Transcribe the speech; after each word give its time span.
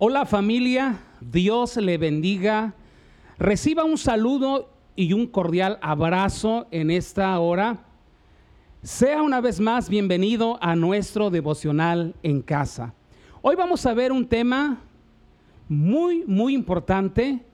Hola 0.00 0.26
familia, 0.26 1.00
Dios 1.20 1.76
le 1.76 1.98
bendiga. 1.98 2.72
Reciba 3.36 3.82
un 3.82 3.98
saludo 3.98 4.70
y 4.94 5.12
un 5.12 5.26
cordial 5.26 5.76
abrazo 5.82 6.68
en 6.70 6.92
esta 6.92 7.36
hora. 7.40 7.84
Sea 8.80 9.22
una 9.22 9.40
vez 9.40 9.58
más 9.58 9.88
bienvenido 9.88 10.56
a 10.62 10.76
nuestro 10.76 11.30
devocional 11.30 12.14
en 12.22 12.42
casa. 12.42 12.94
Hoy 13.42 13.56
vamos 13.56 13.84
a 13.86 13.92
ver 13.92 14.12
un 14.12 14.24
tema 14.24 14.78
muy, 15.68 16.22
muy 16.28 16.54
importante. 16.54 17.44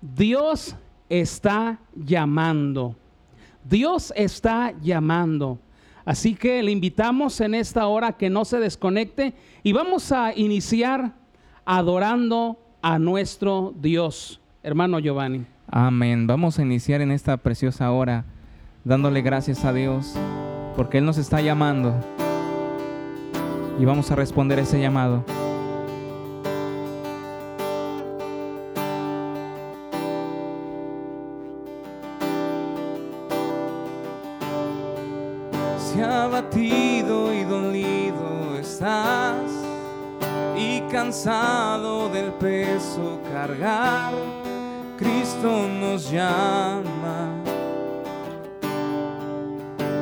Dios 0.00 0.76
está 1.08 1.80
llamando. 1.92 2.94
Dios 3.64 4.12
está 4.14 4.72
llamando. 4.80 5.58
Así 6.04 6.36
que 6.36 6.62
le 6.62 6.70
invitamos 6.70 7.40
en 7.40 7.52
esta 7.52 7.88
hora 7.88 8.12
que 8.12 8.30
no 8.30 8.44
se 8.44 8.60
desconecte 8.60 9.34
y 9.64 9.72
vamos 9.72 10.12
a 10.12 10.32
iniciar 10.36 11.23
adorando 11.64 12.58
a 12.82 12.98
nuestro 12.98 13.72
Dios. 13.80 14.40
Hermano 14.62 14.98
Giovanni. 14.98 15.46
Amén. 15.68 16.26
Vamos 16.26 16.58
a 16.58 16.62
iniciar 16.62 17.00
en 17.00 17.10
esta 17.10 17.36
preciosa 17.36 17.90
hora 17.90 18.24
dándole 18.84 19.22
gracias 19.22 19.64
a 19.64 19.72
Dios 19.72 20.14
porque 20.76 20.98
Él 20.98 21.04
nos 21.04 21.18
está 21.18 21.40
llamando 21.40 21.94
y 23.78 23.84
vamos 23.84 24.10
a 24.10 24.16
responder 24.16 24.58
ese 24.58 24.80
llamado. 24.80 25.24
Cristo 44.96 45.68
nos 45.68 46.10
llama. 46.10 47.42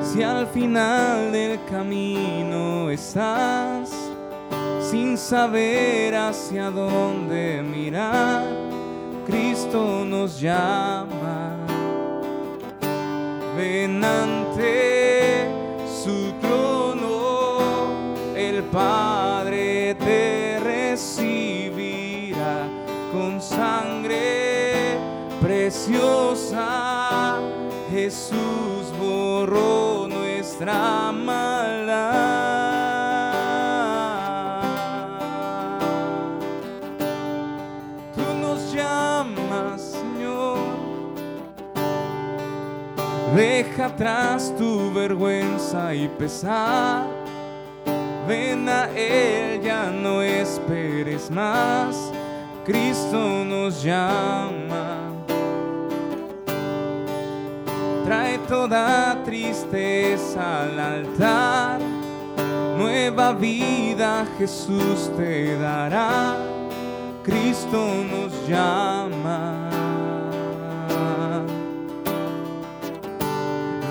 Si 0.00 0.22
al 0.22 0.47
final 0.47 1.33
del 1.33 1.58
camino 1.64 2.89
estás 2.91 3.91
sin 4.81 5.19
saber 5.19 6.14
hacia 6.14 6.70
dónde 6.70 7.62
mirar, 7.62 8.44
Cristo 9.27 10.05
nos 10.05 10.41
llama. 10.41 11.56
Ven 13.56 14.05
ante 14.05 15.11
Jesús 28.12 28.92
borró 29.00 30.06
nuestra 30.06 31.10
maldad. 31.12 32.12
Tú 38.14 38.22
nos 38.38 38.74
llamas, 38.74 39.80
Señor. 39.80 40.58
Deja 43.34 43.86
atrás 43.86 44.52
tu 44.58 44.92
vergüenza 44.92 45.94
y 45.94 46.06
pesar. 46.08 47.06
Ven 48.28 48.69
a 48.69 48.91
Él, 48.91 49.62
ya 49.62 49.91
no 49.91 50.20
esperes 50.20 51.30
más. 51.30 52.12
Cristo 52.66 53.42
nos 53.47 53.82
llama. 53.82 54.72
Trae 58.12 58.36
toda 58.46 59.16
tristeza 59.24 60.64
al 60.64 60.78
altar. 60.78 61.81
Nueva 62.76 63.32
vida 63.32 64.26
Jesús 64.37 65.10
te 65.16 65.56
dará. 65.56 66.37
Cristo 67.22 68.04
nos 68.12 68.31
llama. 68.47 69.70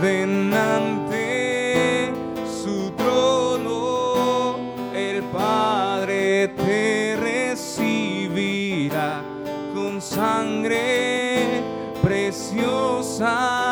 Ven 0.04 0.54
ante 0.54 2.14
su 2.46 2.92
trono, 2.92 4.56
el 4.94 5.24
Padre 5.34 6.50
te 6.50 7.18
recibirá 7.20 9.24
con 9.74 10.00
sangre 10.00 11.64
preciosa. 12.04 13.71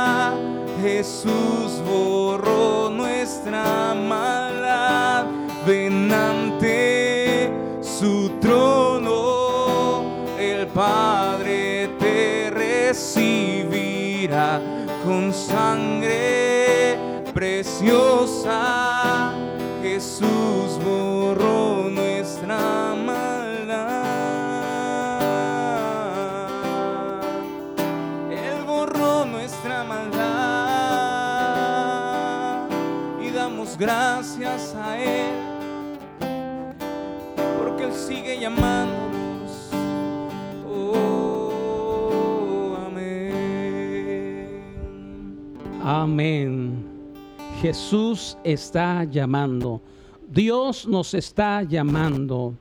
Jesús 0.81 1.81
borró 1.85 2.89
nuestra 2.89 3.93
maldad. 3.93 5.25
Ven 5.67 6.11
ante 6.11 7.51
su 7.81 8.29
trono, 8.39 10.03
el 10.39 10.65
Padre 10.67 11.89
te 11.99 12.49
recibirá 12.49 14.61
con 15.03 15.33
sangre 15.33 16.97
preciosa. 17.33 19.33
Jesús 19.81 20.79
borró 20.83 21.89
nuestra 21.89 22.57
maldad. 22.57 22.98
Gracias 33.79 34.75
a 34.75 34.99
Él 34.99 35.33
porque 37.57 37.85
Él 37.85 37.93
sigue 37.93 38.37
llamándonos. 38.39 39.69
Oh, 40.67 41.49
amén. 42.85 44.61
Amén. 45.81 46.85
Jesús 47.61 48.37
está 48.43 49.05
llamando. 49.05 49.81
Dios 50.27 50.85
nos 50.85 51.13
está 51.13 51.63
llamando. 51.63 52.53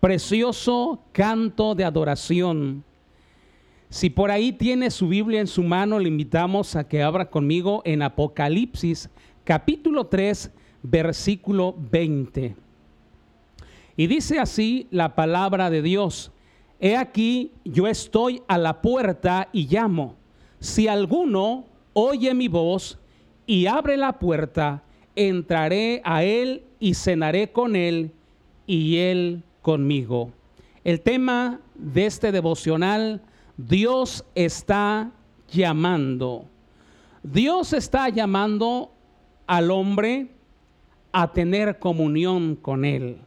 Precioso 0.00 1.00
canto 1.12 1.76
de 1.76 1.84
adoración. 1.84 2.82
Si 3.88 4.10
por 4.10 4.30
ahí 4.30 4.52
tiene 4.52 4.90
su 4.90 5.08
Biblia 5.08 5.40
en 5.40 5.46
su 5.46 5.62
mano, 5.62 5.98
le 5.98 6.08
invitamos 6.08 6.76
a 6.76 6.86
que 6.86 7.02
abra 7.02 7.28
conmigo 7.28 7.82
en 7.84 8.02
Apocalipsis 8.02 9.10
capítulo 9.44 10.06
3, 10.06 10.50
versículo 10.82 11.74
20. 11.78 12.56
Y 13.96 14.06
dice 14.06 14.38
así 14.38 14.86
la 14.90 15.14
palabra 15.14 15.70
de 15.70 15.82
Dios. 15.82 16.32
He 16.80 16.96
aquí, 16.96 17.52
yo 17.64 17.86
estoy 17.86 18.42
a 18.48 18.56
la 18.56 18.80
puerta 18.80 19.48
y 19.52 19.66
llamo. 19.66 20.16
Si 20.58 20.88
alguno 20.88 21.66
oye 21.92 22.32
mi 22.34 22.48
voz 22.48 22.98
y 23.46 23.66
abre 23.66 23.96
la 23.96 24.18
puerta, 24.18 24.82
entraré 25.14 26.00
a 26.04 26.24
él 26.24 26.62
y 26.78 26.94
cenaré 26.94 27.52
con 27.52 27.76
él 27.76 28.12
y 28.66 28.96
él 28.96 29.42
conmigo. 29.60 30.30
El 30.84 31.00
tema 31.02 31.60
de 31.74 32.06
este 32.06 32.32
devocional, 32.32 33.20
Dios 33.56 34.24
está 34.34 35.10
llamando. 35.50 36.46
Dios 37.22 37.74
está 37.74 38.08
llamando 38.08 38.92
al 39.50 39.72
hombre 39.72 40.28
a 41.10 41.32
tener 41.32 41.80
comunión 41.80 42.54
con 42.54 42.84
él. 42.84 43.18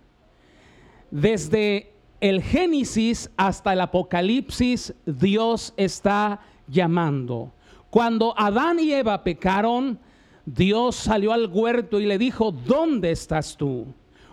Desde 1.11 1.91
el 2.22 2.41
Génesis 2.41 3.30
hasta 3.36 3.74
el 3.74 3.81
Apocalipsis, 3.81 4.94
Dios 5.06 5.74
está 5.75 6.39
llamando. 6.65 7.51
Cuando 7.89 8.33
Adán 8.39 8.80
y 8.80 8.94
Eva 8.94 9.21
pecaron, 9.21 10.00
Dios 10.45 10.95
salió 10.95 11.33
al 11.33 11.48
huerto 11.51 12.00
y 12.00 12.06
le 12.06 12.18
dijo, 12.18 12.53
¿dónde 12.53 13.12
estás 13.12 13.57
tú? 13.57 13.86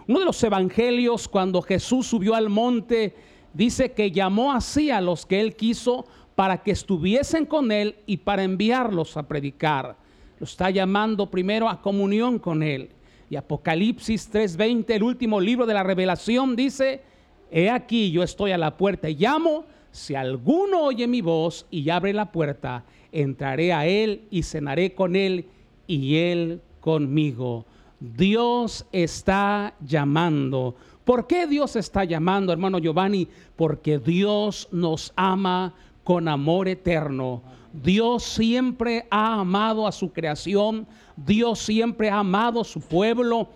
Uno 0.07 0.21
de 0.21 0.27
los 0.27 0.41
evangelios, 0.45 1.27
cuando 1.27 1.61
Jesús 1.61 2.07
subió 2.07 2.37
al 2.37 2.51
monte, 2.51 3.17
dice 3.53 3.91
que 3.91 4.13
llamó 4.13 4.53
así 4.53 4.93
a 4.93 5.01
los 5.01 5.27
que 5.27 5.41
él 5.41 5.57
quiso 5.57 6.07
para 6.37 6.63
que 6.63 6.71
estuviesen 6.71 7.47
con 7.47 7.73
él 7.73 7.97
y 8.07 8.19
para 8.19 8.45
enviarlos 8.45 9.17
a 9.17 9.27
predicar. 9.27 10.00
Lo 10.41 10.45
está 10.45 10.71
llamando 10.71 11.31
primero 11.31 11.69
a 11.69 11.83
comunión 11.83 12.39
con 12.39 12.63
él. 12.63 12.91
Y 13.29 13.37
Apocalipsis 13.37 14.31
3:20, 14.33 14.95
el 14.95 15.03
último 15.03 15.39
libro 15.39 15.67
de 15.67 15.75
la 15.75 15.83
revelación, 15.83 16.57
dice, 16.57 17.03
he 17.51 17.71
aquí 17.71 18.11
yo 18.11 18.23
estoy 18.23 18.51
a 18.53 18.59
la 18.59 18.77
puerta 18.77 19.09
y 19.09 19.17
llamo, 19.17 19.67
si 19.93 20.15
alguno 20.15 20.81
oye 20.81 21.07
mi 21.07 21.21
voz 21.21 21.67
y 21.71 21.91
abre 21.91 22.15
la 22.15 22.33
puerta, 22.33 22.85
entraré 23.13 23.73
a 23.73 23.87
él 23.87 24.23
y 24.31 24.43
cenaré 24.43 24.95
con 24.95 25.15
él 25.15 25.45
y 25.87 26.17
él 26.17 26.63
conmigo. 26.81 27.67
Dios 28.01 28.87
está 28.93 29.75
llamando. 29.87 30.75
¿Por 31.05 31.27
qué 31.27 31.47
Dios 31.47 31.77
está 31.77 32.05
llamando, 32.05 32.51
hermano 32.53 32.79
Giovanni? 32.79 33.29
Porque 33.57 33.99
Dios 33.99 34.69
nos 34.73 35.13
ama 35.17 35.75
con 36.03 36.29
amor 36.29 36.67
eterno. 36.67 37.43
Dios 37.73 38.25
siempre 38.25 39.07
ha 39.11 39.41
amado 39.41 39.87
a 39.87 39.93
su 39.93 40.13
creación, 40.13 40.87
Dios 41.17 41.61
siempre 41.61 42.11
ha 42.11 42.19
amado 42.19 42.61
a 42.61 42.65
su 42.65 42.81
pueblo. 42.81 43.49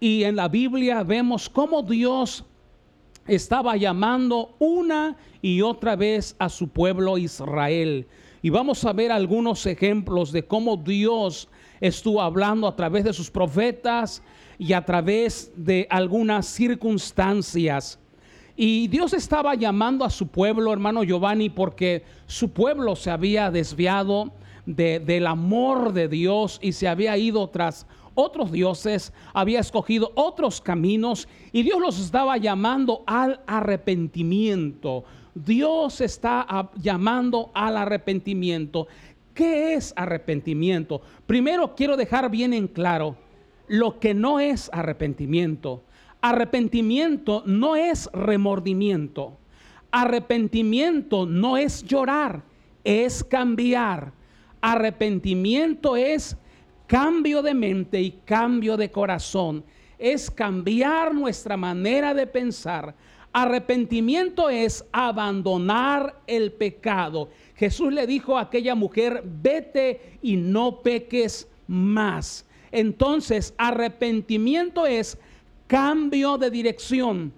Y 0.00 0.24
en 0.24 0.36
la 0.36 0.48
Biblia 0.48 1.02
vemos 1.02 1.48
cómo 1.48 1.82
Dios 1.82 2.44
estaba 3.26 3.76
llamando 3.76 4.54
una 4.58 5.16
y 5.40 5.62
otra 5.62 5.94
vez 5.94 6.34
a 6.38 6.48
su 6.48 6.68
pueblo 6.68 7.18
Israel. 7.18 8.08
Y 8.42 8.50
vamos 8.50 8.84
a 8.84 8.92
ver 8.92 9.12
algunos 9.12 9.64
ejemplos 9.66 10.32
de 10.32 10.44
cómo 10.44 10.76
Dios 10.76 11.48
estuvo 11.80 12.20
hablando 12.20 12.66
a 12.66 12.74
través 12.74 13.04
de 13.04 13.12
sus 13.12 13.30
profetas 13.30 14.22
y 14.58 14.72
a 14.72 14.84
través 14.84 15.52
de 15.56 15.86
algunas 15.88 16.46
circunstancias. 16.46 18.00
Y 18.64 18.86
Dios 18.86 19.12
estaba 19.12 19.56
llamando 19.56 20.04
a 20.04 20.10
su 20.10 20.28
pueblo, 20.28 20.72
hermano 20.72 21.02
Giovanni, 21.02 21.50
porque 21.50 22.04
su 22.28 22.52
pueblo 22.52 22.94
se 22.94 23.10
había 23.10 23.50
desviado 23.50 24.30
del 24.66 25.26
amor 25.26 25.92
de 25.92 26.06
Dios 26.06 26.60
y 26.62 26.70
se 26.70 26.86
había 26.86 27.18
ido 27.18 27.48
tras 27.48 27.88
otros 28.14 28.52
dioses, 28.52 29.12
había 29.34 29.58
escogido 29.58 30.12
otros 30.14 30.60
caminos 30.60 31.26
y 31.50 31.64
Dios 31.64 31.80
los 31.80 31.98
estaba 31.98 32.36
llamando 32.36 33.02
al 33.04 33.40
arrepentimiento. 33.48 35.02
Dios 35.34 36.00
está 36.00 36.70
llamando 36.76 37.50
al 37.54 37.76
arrepentimiento. 37.76 38.86
¿Qué 39.34 39.74
es 39.74 39.92
arrepentimiento? 39.96 41.02
Primero 41.26 41.74
quiero 41.74 41.96
dejar 41.96 42.30
bien 42.30 42.54
en 42.54 42.68
claro 42.68 43.16
lo 43.66 43.98
que 43.98 44.14
no 44.14 44.38
es 44.38 44.70
arrepentimiento. 44.72 45.82
Arrepentimiento 46.22 47.42
no 47.46 47.74
es 47.74 48.08
remordimiento. 48.12 49.38
Arrepentimiento 49.90 51.26
no 51.26 51.56
es 51.56 51.82
llorar, 51.82 52.44
es 52.84 53.24
cambiar. 53.24 54.12
Arrepentimiento 54.60 55.96
es 55.96 56.36
cambio 56.86 57.42
de 57.42 57.54
mente 57.54 58.00
y 58.00 58.12
cambio 58.24 58.76
de 58.76 58.92
corazón. 58.92 59.64
Es 59.98 60.30
cambiar 60.30 61.12
nuestra 61.12 61.56
manera 61.56 62.14
de 62.14 62.28
pensar. 62.28 62.94
Arrepentimiento 63.32 64.48
es 64.48 64.84
abandonar 64.92 66.22
el 66.28 66.52
pecado. 66.52 67.30
Jesús 67.56 67.92
le 67.92 68.06
dijo 68.06 68.38
a 68.38 68.42
aquella 68.42 68.76
mujer, 68.76 69.24
vete 69.24 70.18
y 70.22 70.36
no 70.36 70.82
peques 70.82 71.48
más. 71.66 72.46
Entonces, 72.70 73.54
arrepentimiento 73.58 74.86
es 74.86 75.18
cambio 75.72 76.36
de 76.36 76.50
dirección. 76.50 77.32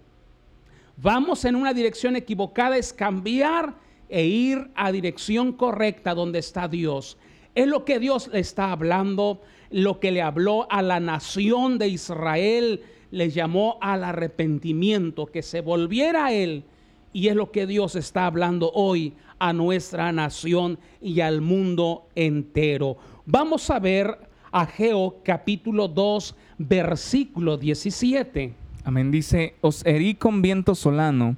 Vamos 0.96 1.44
en 1.44 1.54
una 1.54 1.72
dirección 1.72 2.16
equivocada, 2.16 2.76
es 2.76 2.92
cambiar 2.92 3.76
e 4.08 4.26
ir 4.26 4.72
a 4.74 4.90
dirección 4.90 5.52
correcta 5.52 6.14
donde 6.14 6.40
está 6.40 6.66
Dios. 6.66 7.16
Es 7.54 7.68
lo 7.68 7.84
que 7.84 8.00
Dios 8.00 8.28
le 8.32 8.40
está 8.40 8.72
hablando, 8.72 9.40
lo 9.70 10.00
que 10.00 10.10
le 10.10 10.20
habló 10.20 10.66
a 10.68 10.82
la 10.82 10.98
nación 10.98 11.78
de 11.78 11.86
Israel, 11.86 12.82
le 13.12 13.30
llamó 13.30 13.78
al 13.80 14.02
arrepentimiento, 14.02 15.26
que 15.26 15.42
se 15.42 15.60
volviera 15.60 16.26
a 16.26 16.32
Él. 16.32 16.64
Y 17.12 17.28
es 17.28 17.36
lo 17.36 17.52
que 17.52 17.68
Dios 17.68 17.94
está 17.94 18.26
hablando 18.26 18.72
hoy 18.74 19.12
a 19.38 19.52
nuestra 19.52 20.10
nación 20.10 20.80
y 21.00 21.20
al 21.20 21.40
mundo 21.40 22.08
entero. 22.16 22.96
Vamos 23.26 23.70
a 23.70 23.78
ver 23.78 24.18
Ageo 24.50 25.20
capítulo 25.24 25.86
2, 25.86 26.34
versículo 26.58 27.56
17. 27.56 28.54
Amén. 28.84 29.10
Dice, 29.10 29.54
os 29.60 29.84
herí 29.86 30.14
con 30.14 30.42
viento 30.42 30.74
solano, 30.74 31.36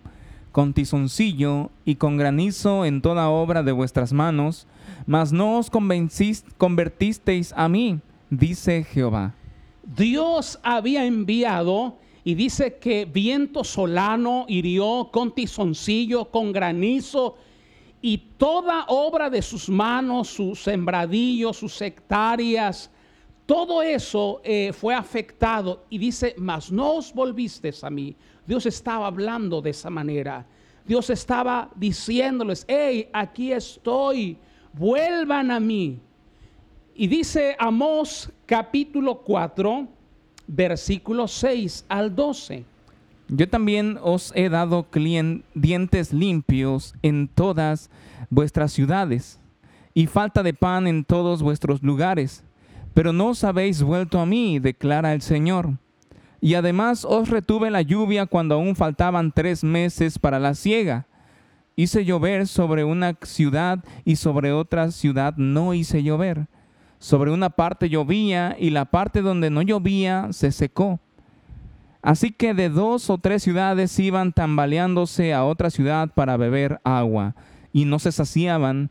con 0.52 0.72
tizoncillo 0.72 1.70
y 1.84 1.96
con 1.96 2.16
granizo 2.16 2.84
en 2.84 3.02
toda 3.02 3.28
obra 3.28 3.62
de 3.62 3.72
vuestras 3.72 4.12
manos, 4.12 4.66
mas 5.06 5.32
no 5.32 5.58
os 5.58 5.70
convertisteis 5.70 7.52
a 7.56 7.68
mí, 7.68 8.00
dice 8.30 8.84
Jehová. 8.84 9.34
Dios 9.84 10.58
había 10.62 11.04
enviado 11.06 11.98
y 12.24 12.34
dice 12.34 12.78
que 12.78 13.04
viento 13.04 13.62
solano 13.62 14.46
hirió 14.48 15.10
con 15.12 15.32
tizoncillo, 15.32 16.24
con 16.24 16.52
granizo 16.52 17.36
y 18.02 18.18
toda 18.36 18.84
obra 18.88 19.30
de 19.30 19.42
sus 19.42 19.68
manos, 19.68 20.28
sus 20.28 20.60
sembradillos, 20.62 21.56
sus 21.56 21.80
hectáreas, 21.80 22.90
todo 23.46 23.80
eso 23.80 24.40
eh, 24.42 24.72
fue 24.72 24.92
afectado 24.92 25.84
y 25.88 25.98
dice, 25.98 26.34
mas 26.36 26.70
no 26.72 26.96
os 26.96 27.14
volvisteis 27.14 27.84
a 27.84 27.90
mí. 27.90 28.16
Dios 28.44 28.66
estaba 28.66 29.06
hablando 29.06 29.62
de 29.62 29.70
esa 29.70 29.88
manera. 29.88 30.44
Dios 30.84 31.10
estaba 31.10 31.70
diciéndoles, 31.76 32.64
hey, 32.68 33.08
aquí 33.12 33.52
estoy, 33.52 34.36
vuelvan 34.72 35.52
a 35.52 35.60
mí. 35.60 36.00
Y 36.96 37.06
dice 37.06 37.54
Amós 37.58 38.32
capítulo 38.46 39.18
4, 39.18 39.86
versículo 40.48 41.28
6 41.28 41.84
al 41.88 42.14
12. 42.14 42.64
Yo 43.28 43.48
también 43.48 43.98
os 44.02 44.32
he 44.34 44.48
dado 44.48 44.86
dientes 45.54 46.12
limpios 46.12 46.94
en 47.02 47.28
todas 47.28 47.90
vuestras 48.30 48.72
ciudades 48.72 49.38
y 49.94 50.06
falta 50.06 50.42
de 50.42 50.54
pan 50.54 50.86
en 50.86 51.04
todos 51.04 51.42
vuestros 51.42 51.82
lugares 51.82 52.44
pero 52.96 53.12
no 53.12 53.26
os 53.26 53.44
habéis 53.44 53.82
vuelto 53.82 54.18
a 54.18 54.24
mí, 54.24 54.58
declara 54.58 55.12
el 55.12 55.20
Señor. 55.20 55.74
Y 56.40 56.54
además 56.54 57.04
os 57.04 57.28
retuve 57.28 57.70
la 57.70 57.82
lluvia 57.82 58.24
cuando 58.24 58.54
aún 58.54 58.74
faltaban 58.74 59.32
tres 59.32 59.62
meses 59.62 60.18
para 60.18 60.38
la 60.38 60.54
siega. 60.54 61.04
Hice 61.76 62.06
llover 62.06 62.46
sobre 62.46 62.84
una 62.84 63.14
ciudad 63.20 63.84
y 64.06 64.16
sobre 64.16 64.50
otra 64.52 64.90
ciudad 64.92 65.36
no 65.36 65.74
hice 65.74 66.02
llover. 66.02 66.46
Sobre 66.98 67.32
una 67.32 67.50
parte 67.50 67.90
llovía 67.90 68.56
y 68.58 68.70
la 68.70 68.86
parte 68.86 69.20
donde 69.20 69.50
no 69.50 69.60
llovía 69.60 70.28
se 70.30 70.50
secó. 70.50 70.98
Así 72.00 72.30
que 72.30 72.54
de 72.54 72.70
dos 72.70 73.10
o 73.10 73.18
tres 73.18 73.42
ciudades 73.42 73.98
iban 73.98 74.32
tambaleándose 74.32 75.34
a 75.34 75.44
otra 75.44 75.68
ciudad 75.68 76.08
para 76.14 76.38
beber 76.38 76.80
agua, 76.82 77.34
y 77.74 77.84
no 77.84 77.98
se 77.98 78.10
saciaban, 78.10 78.90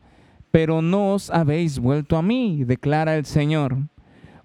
pero 0.52 0.80
no 0.80 1.14
os 1.14 1.28
habéis 1.28 1.80
vuelto 1.80 2.16
a 2.16 2.22
mí, 2.22 2.62
declara 2.62 3.16
el 3.16 3.24
Señor. 3.24 3.78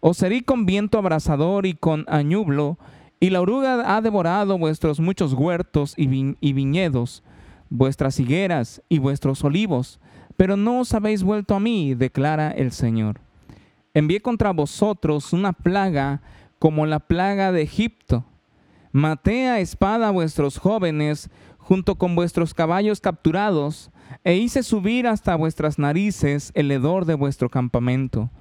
Os 0.04 0.22
herí 0.24 0.42
con 0.42 0.66
viento 0.66 0.98
abrasador 0.98 1.68
y 1.68 1.76
con 1.76 2.06
añublo, 2.08 2.80
y 3.20 3.30
la 3.30 3.40
oruga 3.40 3.96
ha 3.96 4.02
devorado 4.02 4.58
vuestros 4.58 5.00
muchos 5.00 5.34
huertos 5.34 5.94
y, 5.96 6.08
viñedos, 6.54 7.24
vuestras 7.70 8.20
higueras 8.20 8.82
y 8.90 8.98
vuestros 8.98 9.44
olivos, 9.44 10.00
pero 10.38 10.58
no 10.58 10.80
os 10.80 10.96
habéis 10.96 11.22
vuelto 11.22 11.54
a 11.54 11.60
mí, 11.60 11.94
declara 11.94 12.50
el 12.50 12.72
Señor. 12.72 13.22
Envié 13.94 14.22
contra 14.22 14.52
vosotros 14.52 15.34
una 15.34 15.54
plaga 15.54 16.22
como 16.58 16.88
la 16.88 17.00
plaga 17.00 17.52
de 17.52 17.62
Egipto. 17.62 18.26
Maté 18.92 19.50
a 19.50 19.60
espada 19.60 20.08
a 20.08 20.12
vuestros 20.12 20.58
jóvenes 20.58 21.30
junto 21.60 21.96
con 22.00 22.16
vuestros 22.16 22.56
caballos 22.56 23.02
capturados, 23.02 23.92
e 24.24 24.36
hice 24.36 24.64
subir 24.64 25.06
hasta 25.06 25.36
vuestras 25.36 25.78
narices 25.78 26.52
el 26.56 26.72
hedor 26.72 27.06
de 27.06 27.14
vuestro 27.14 27.50
campamento 27.50 28.32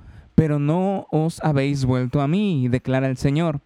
pero 0.40 0.58
no 0.58 1.06
os 1.10 1.38
habéis 1.44 1.84
vuelto 1.84 2.22
a 2.22 2.26
mí, 2.26 2.66
declara 2.68 3.08
el 3.08 3.18
Señor. 3.18 3.60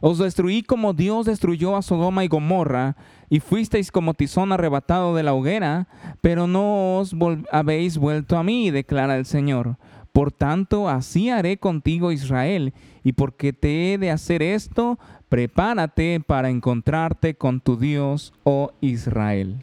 Os 0.00 0.18
destruí 0.18 0.64
como 0.64 0.92
Dios 0.92 1.24
destruyó 1.24 1.76
a 1.76 1.82
Sodoma 1.82 2.24
y 2.24 2.26
Gomorra, 2.26 2.96
y 3.30 3.38
fuisteis 3.38 3.92
como 3.92 4.12
tizón 4.12 4.50
arrebatado 4.50 5.14
de 5.14 5.22
la 5.22 5.34
hoguera, 5.34 5.86
pero 6.22 6.48
no 6.48 6.98
os 6.98 7.14
habéis 7.52 7.96
vuelto 7.96 8.36
a 8.36 8.42
mí, 8.42 8.72
declara 8.72 9.16
el 9.16 9.24
Señor. 9.24 9.76
Por 10.10 10.32
tanto, 10.32 10.88
así 10.88 11.30
haré 11.30 11.58
contigo, 11.58 12.10
Israel, 12.10 12.74
y 13.04 13.12
porque 13.12 13.52
te 13.52 13.92
he 13.92 13.98
de 13.98 14.10
hacer 14.10 14.42
esto, 14.42 14.98
prepárate 15.28 16.18
para 16.18 16.50
encontrarte 16.50 17.36
con 17.36 17.60
tu 17.60 17.76
Dios, 17.76 18.32
oh 18.42 18.72
Israel. 18.80 19.58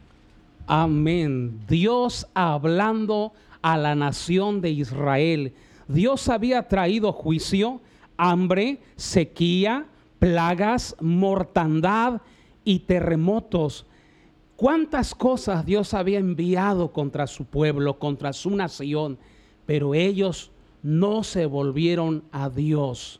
Amén. 0.67 1.59
Dios 1.67 2.25
hablando 2.33 3.33
a 3.61 3.75
la 3.75 3.95
nación 3.95 4.61
de 4.61 4.69
Israel 4.69 5.53
Dios 5.87 6.29
había 6.29 6.67
traído 6.67 7.11
juicio, 7.11 7.81
hambre, 8.17 8.79
sequía, 8.95 9.87
plagas, 10.19 10.95
mortandad 11.01 12.21
y 12.63 12.79
terremotos. 12.79 13.85
¿Cuántas 14.55 15.13
cosas 15.15 15.65
Dios 15.65 15.93
había 15.93 16.19
enviado 16.19 16.93
contra 16.93 17.27
su 17.27 17.45
pueblo, 17.45 17.99
contra 17.99 18.31
su 18.33 18.55
nación? 18.55 19.17
Pero 19.65 19.93
ellos 19.93 20.51
no 20.81 21.23
se 21.23 21.45
volvieron 21.45 22.23
a 22.31 22.49
Dios. 22.49 23.19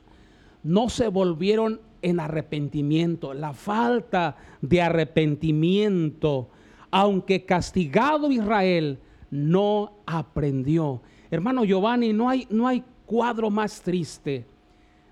No 0.63 0.89
se 0.89 1.08
volvieron 1.08 1.82
en 2.01 2.20
arrepentimiento. 2.20 3.34
La 3.34 3.53
falta 3.53 4.38
de 4.62 4.82
arrepentimiento, 4.82 6.50
aunque 6.91 7.46
castigado 7.46 8.32
Israel, 8.32 9.00
no 9.32 9.93
aprendió. 10.05 11.01
Hermano 11.34 11.66
Giovanni, 11.66 12.13
no 12.13 12.30
hay, 12.30 12.46
no 12.52 12.68
hay 12.68 12.84
cuadro 13.08 13.50
más 13.50 13.82
triste 13.82 14.46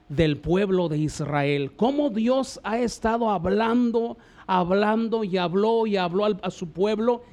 del 0.07 0.37
pueblo 0.37 0.87
de 0.87 0.99
Israel. 0.99 1.71
Cómo 1.75 2.11
Dios 2.11 2.59
ha 2.63 2.77
estado 2.77 3.31
hablando, 3.31 4.19
hablando 4.45 5.23
y 5.23 5.37
habló 5.37 5.87
y 5.87 5.97
habló 5.97 6.27
a 6.43 6.51
su 6.51 6.69
pueblo 6.69 7.23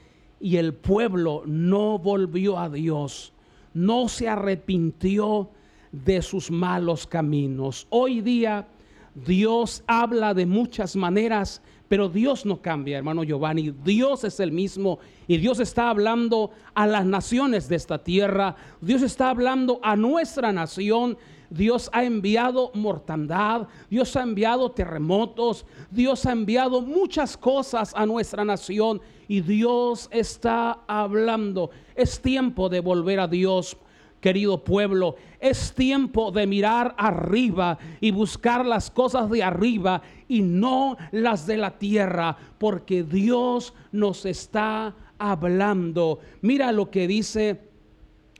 y 0.40 0.57
el 0.57 0.73
pueblo 0.73 1.42
no 1.45 1.99
volvió 1.99 2.59
a 2.59 2.71
Dios, 2.71 3.35
no 3.75 4.09
se 4.09 4.26
arrepintió 4.26 5.50
de 5.92 6.23
sus 6.23 6.50
malos 6.50 7.07
caminos. 7.07 7.87
Hoy 7.90 8.23
día 8.23 8.68
Dios 9.14 9.85
habla 9.87 10.33
de 10.33 10.47
muchas 10.47 10.97
maneras, 10.97 11.61
pero 11.88 12.09
Dios 12.09 12.45
no 12.45 12.61
cambia, 12.61 12.99
hermano 12.99 13.25
Giovanni. 13.25 13.71
Dios 13.83 14.25
es 14.25 14.40
el 14.40 14.52
mismo 14.52 14.99
y 15.26 15.38
Dios 15.38 15.59
está 15.59 15.88
hablando 15.88 16.50
a 16.75 16.87
las 16.87 17.07
naciones 17.07 17.68
de 17.68 17.76
esta 17.76 17.99
tierra. 17.99 18.57
Dios 18.80 19.02
está 19.02 19.30
hablando 19.30 19.80
a 19.83 19.97
nuestra 19.97 20.52
nación. 20.52 21.16
Dios 21.50 21.88
ha 21.95 22.04
enviado 22.04 22.71
mortandad, 22.75 23.68
Dios 23.88 24.14
ha 24.16 24.23
enviado 24.23 24.71
terremotos, 24.71 25.64
Dios 25.90 26.26
ha 26.26 26.33
enviado 26.33 26.83
muchas 26.83 27.38
cosas 27.38 27.95
a 27.97 28.04
nuestra 28.04 28.45
nación 28.45 29.00
y 29.28 29.40
Dios 29.40 30.09
está 30.12 30.80
hablando. 30.87 31.71
Es 31.95 32.21
tiempo 32.21 32.68
de 32.68 32.80
volver 32.80 33.21
a 33.21 33.28
Dios 33.28 33.78
querido 34.21 34.64
pueblo, 34.64 35.16
es 35.40 35.73
tiempo 35.73 36.33
de 36.33 36.47
mirar 36.47 36.95
arriba 36.99 37.78
y 38.00 38.11
buscar 38.11 38.66
las 38.66 38.90
cosas 38.90 39.30
de 39.30 39.42
arriba 39.42 40.02
y 40.28 40.42
no 40.42 40.97
las 41.11 41.47
de 41.47 41.56
la 41.56 41.78
tierra, 41.78 42.37
porque 42.58 43.02
Dios 43.02 43.73
nos 43.90 44.26
está 44.26 44.94
hablando. 45.18 46.20
Mira 46.42 46.70
lo 46.70 46.90
que 46.90 47.08
dice 47.08 47.68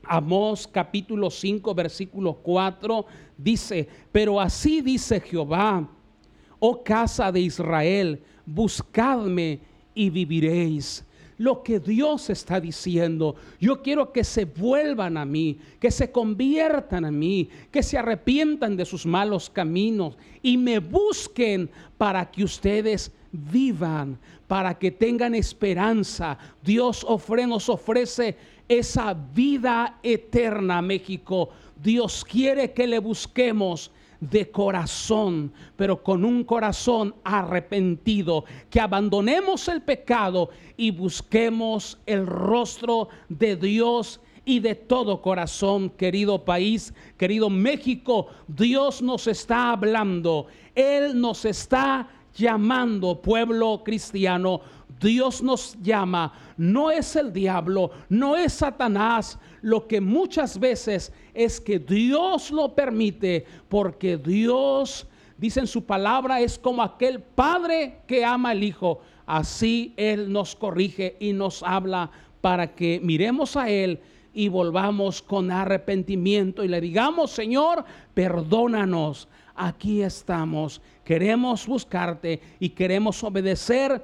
Amós 0.03 0.67
capítulo 0.67 1.29
5 1.29 1.75
versículo 1.75 2.35
4, 2.35 3.05
dice, 3.37 3.87
pero 4.11 4.39
así 4.39 4.81
dice 4.81 5.19
Jehová, 5.19 5.87
oh 6.59 6.83
casa 6.83 7.31
de 7.31 7.41
Israel, 7.41 8.23
buscadme 8.45 9.59
y 9.93 10.09
viviréis 10.09 11.05
lo 11.39 11.63
que 11.63 11.79
Dios 11.79 12.29
está 12.29 12.59
diciendo. 12.59 13.35
Yo 13.59 13.81
quiero 13.81 14.11
que 14.11 14.23
se 14.23 14.45
vuelvan 14.45 15.17
a 15.17 15.25
mí, 15.25 15.57
que 15.79 15.89
se 15.89 16.11
conviertan 16.11 17.05
a 17.05 17.11
mí, 17.11 17.49
que 17.71 17.81
se 17.81 17.97
arrepientan 17.97 18.75
de 18.75 18.85
sus 18.85 19.05
malos 19.05 19.49
caminos 19.49 20.17
y 20.43 20.57
me 20.57 20.79
busquen 20.79 21.69
para 21.97 22.29
que 22.29 22.43
ustedes 22.43 23.11
vivan, 23.31 24.19
para 24.47 24.77
que 24.77 24.91
tengan 24.91 25.33
esperanza. 25.33 26.37
Dios 26.61 27.05
nos 27.47 27.69
ofrece 27.69 28.35
esa 28.67 29.13
vida 29.13 29.97
eterna, 30.03 30.81
México. 30.81 31.49
Dios 31.81 32.25
quiere 32.25 32.73
que 32.73 32.85
le 32.85 32.99
busquemos 32.99 33.91
de 34.19 34.51
corazón, 34.51 35.51
pero 35.75 36.03
con 36.03 36.25
un 36.25 36.43
corazón 36.43 37.15
arrepentido, 37.23 38.45
que 38.69 38.79
abandonemos 38.79 39.67
el 39.67 39.81
pecado 39.81 40.49
y 40.77 40.91
busquemos 40.91 41.97
el 42.05 42.27
rostro 42.27 43.09
de 43.29 43.55
Dios 43.55 44.19
y 44.45 44.59
de 44.59 44.75
todo 44.75 45.21
corazón, 45.21 45.89
querido 45.91 46.43
país, 46.43 46.93
querido 47.17 47.49
México, 47.49 48.27
Dios 48.47 49.01
nos 49.01 49.27
está 49.27 49.71
hablando, 49.71 50.47
Él 50.73 51.19
nos 51.19 51.45
está 51.45 52.09
llamando, 52.35 53.21
pueblo 53.21 53.83
cristiano, 53.83 54.61
Dios 54.99 55.41
nos 55.41 55.77
llama, 55.81 56.33
no 56.57 56.91
es 56.91 57.15
el 57.15 57.31
diablo, 57.31 57.91
no 58.09 58.35
es 58.35 58.53
Satanás, 58.53 59.39
lo 59.61 59.87
que 59.87 60.01
muchas 60.01 60.59
veces 60.59 61.13
es 61.33 61.61
que 61.61 61.79
Dios 61.79 62.51
lo 62.51 62.75
permite 62.75 63.45
porque 63.69 64.17
Dios, 64.17 65.07
dice 65.37 65.61
en 65.61 65.67
su 65.67 65.85
palabra, 65.85 66.41
es 66.41 66.59
como 66.59 66.83
aquel 66.83 67.21
padre 67.21 68.01
que 68.07 68.25
ama 68.25 68.49
al 68.49 68.63
hijo. 68.63 68.99
Así 69.25 69.93
Él 69.95 70.31
nos 70.31 70.55
corrige 70.55 71.15
y 71.19 71.33
nos 71.33 71.63
habla 71.63 72.11
para 72.41 72.73
que 72.73 72.99
miremos 73.01 73.55
a 73.55 73.69
Él 73.69 73.99
y 74.33 74.47
volvamos 74.47 75.21
con 75.21 75.51
arrepentimiento 75.51 76.63
y 76.63 76.67
le 76.67 76.81
digamos, 76.81 77.31
Señor, 77.31 77.83
perdónanos. 78.13 79.27
Aquí 79.55 80.01
estamos, 80.01 80.81
queremos 81.03 81.67
buscarte 81.67 82.41
y 82.59 82.69
queremos 82.69 83.21
obedecer 83.23 84.01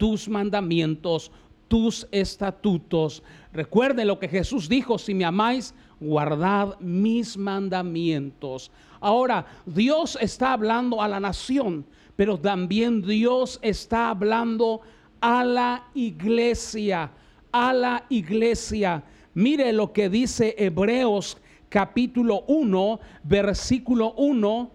tus 0.00 0.30
mandamientos, 0.30 1.30
tus 1.68 2.08
estatutos. 2.10 3.22
Recuerde 3.52 4.06
lo 4.06 4.18
que 4.18 4.28
Jesús 4.28 4.66
dijo, 4.66 4.96
si 4.96 5.12
me 5.12 5.26
amáis, 5.26 5.74
guardad 6.00 6.80
mis 6.80 7.36
mandamientos. 7.36 8.70
Ahora, 8.98 9.44
Dios 9.66 10.16
está 10.18 10.54
hablando 10.54 11.02
a 11.02 11.06
la 11.06 11.20
nación, 11.20 11.84
pero 12.16 12.38
también 12.38 13.02
Dios 13.02 13.58
está 13.60 14.08
hablando 14.08 14.80
a 15.20 15.44
la 15.44 15.84
iglesia, 15.92 17.10
a 17.52 17.74
la 17.74 18.06
iglesia. 18.08 19.04
Mire 19.34 19.70
lo 19.74 19.92
que 19.92 20.08
dice 20.08 20.54
Hebreos 20.56 21.36
capítulo 21.68 22.44
1, 22.46 23.00
versículo 23.22 24.14
1 24.14 24.70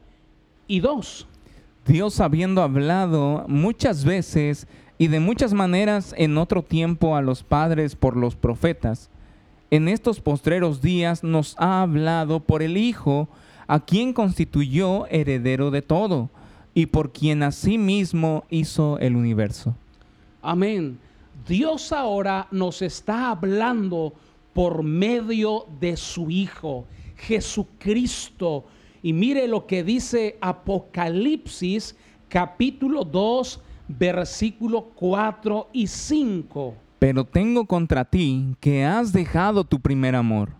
y 0.67 0.79
2. 0.81 1.27
Dios 1.87 2.19
habiendo 2.19 2.61
hablado 2.61 3.45
muchas 3.47 4.03
veces 4.05 4.67
y 4.97 5.07
de 5.07 5.19
muchas 5.19 5.53
maneras 5.53 6.13
en 6.17 6.37
otro 6.37 6.63
tiempo 6.63 7.15
a 7.15 7.21
los 7.21 7.43
padres 7.43 7.95
por 7.95 8.15
los 8.15 8.35
profetas, 8.35 9.09
en 9.71 9.87
estos 9.87 10.21
postreros 10.21 10.81
días 10.81 11.23
nos 11.23 11.55
ha 11.57 11.81
hablado 11.81 12.39
por 12.39 12.61
el 12.61 12.77
Hijo, 12.77 13.27
a 13.67 13.79
quien 13.79 14.13
constituyó 14.13 15.07
heredero 15.07 15.71
de 15.71 15.81
todo, 15.81 16.29
y 16.73 16.87
por 16.87 17.11
quien 17.11 17.41
asimismo 17.43 18.45
hizo 18.49 18.99
el 18.99 19.15
universo. 19.15 19.75
Amén. 20.41 20.99
Dios 21.47 21.91
ahora 21.91 22.47
nos 22.51 22.81
está 22.81 23.31
hablando 23.31 24.13
por 24.53 24.83
medio 24.83 25.65
de 25.79 25.97
su 25.97 26.29
Hijo, 26.29 26.85
Jesucristo. 27.17 28.65
Y 29.01 29.13
mire 29.13 29.47
lo 29.47 29.67
que 29.67 29.83
dice 29.83 30.37
Apocalipsis 30.41 31.95
capítulo 32.29 33.03
2, 33.03 33.61
versículo 33.87 34.91
4 34.95 35.69
y 35.73 35.87
5. 35.87 36.75
Pero 36.99 37.25
tengo 37.25 37.65
contra 37.65 38.05
ti 38.05 38.55
que 38.59 38.85
has 38.85 39.11
dejado 39.11 39.63
tu 39.63 39.79
primer 39.79 40.15
amor. 40.15 40.55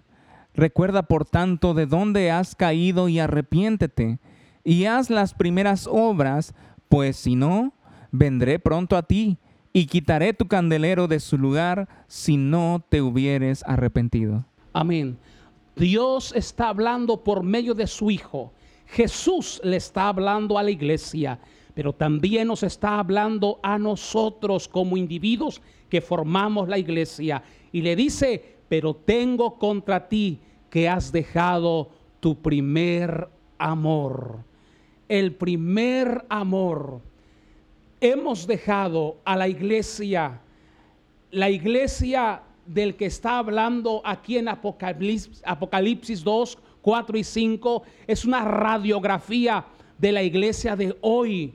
Recuerda 0.54 1.04
por 1.04 1.26
tanto 1.26 1.74
de 1.74 1.86
dónde 1.86 2.32
has 2.32 2.56
caído 2.56 3.10
y 3.10 3.20
arrepiéntete, 3.20 4.20
y 4.64 4.86
haz 4.86 5.10
las 5.10 5.34
primeras 5.34 5.88
obras, 5.90 6.54
pues 6.88 7.18
si 7.18 7.36
no, 7.36 7.74
vendré 8.12 8.58
pronto 8.60 8.96
a 8.96 9.04
ti 9.04 9.38
y 9.74 9.88
quitaré 9.88 10.34
tu 10.34 10.48
candelero 10.48 11.08
de 11.08 11.20
su 11.20 11.38
lugar 11.38 11.90
si 12.08 12.38
no 12.38 12.84
te 12.88 13.02
hubieres 13.02 13.64
arrepentido. 13.68 14.46
Amén. 14.72 15.18
Dios 15.76 16.34
está 16.36 16.70
hablando 16.70 17.24
por 17.24 17.44
medio 17.44 17.74
de 17.74 17.86
su 17.86 18.10
Hijo. 18.10 18.54
Jesús 18.88 19.60
le 19.64 19.76
está 19.76 20.08
hablando 20.08 20.58
a 20.58 20.64
la 20.64 20.72
iglesia 20.72 21.40
pero 21.76 21.92
también 21.92 22.48
nos 22.48 22.64
está 22.64 22.98
hablando 23.00 23.60
a 23.62 23.78
nosotros 23.78 24.68
como 24.68 24.96
individuos 24.96 25.62
que 25.90 26.00
formamos 26.00 26.70
la 26.70 26.78
iglesia. 26.78 27.44
Y 27.74 27.82
le 27.82 27.98
dice, 27.98 28.56
pero 28.70 28.96
tengo 28.96 29.60
contra 29.60 30.08
ti 30.08 30.40
que 30.70 30.88
has 30.88 31.12
dejado 31.12 31.90
tu 32.22 32.42
primer 32.42 33.28
amor. 33.58 34.40
El 35.10 35.34
primer 35.34 36.26
amor. 36.30 37.02
Hemos 38.00 38.48
dejado 38.48 39.18
a 39.26 39.36
la 39.36 39.50
iglesia, 39.50 40.40
la 41.32 41.50
iglesia 41.50 42.42
del 42.66 42.96
que 42.96 43.08
está 43.08 43.40
hablando 43.40 44.02
aquí 44.06 44.38
en 44.38 44.48
Apocalipsis, 44.48 45.42
Apocalipsis 45.46 46.24
2, 46.24 46.58
4 46.82 47.18
y 47.18 47.24
5, 47.24 47.84
es 48.08 48.24
una 48.24 48.46
radiografía 48.46 49.66
de 49.98 50.12
la 50.14 50.24
iglesia 50.24 50.76
de 50.78 50.96
hoy 51.02 51.54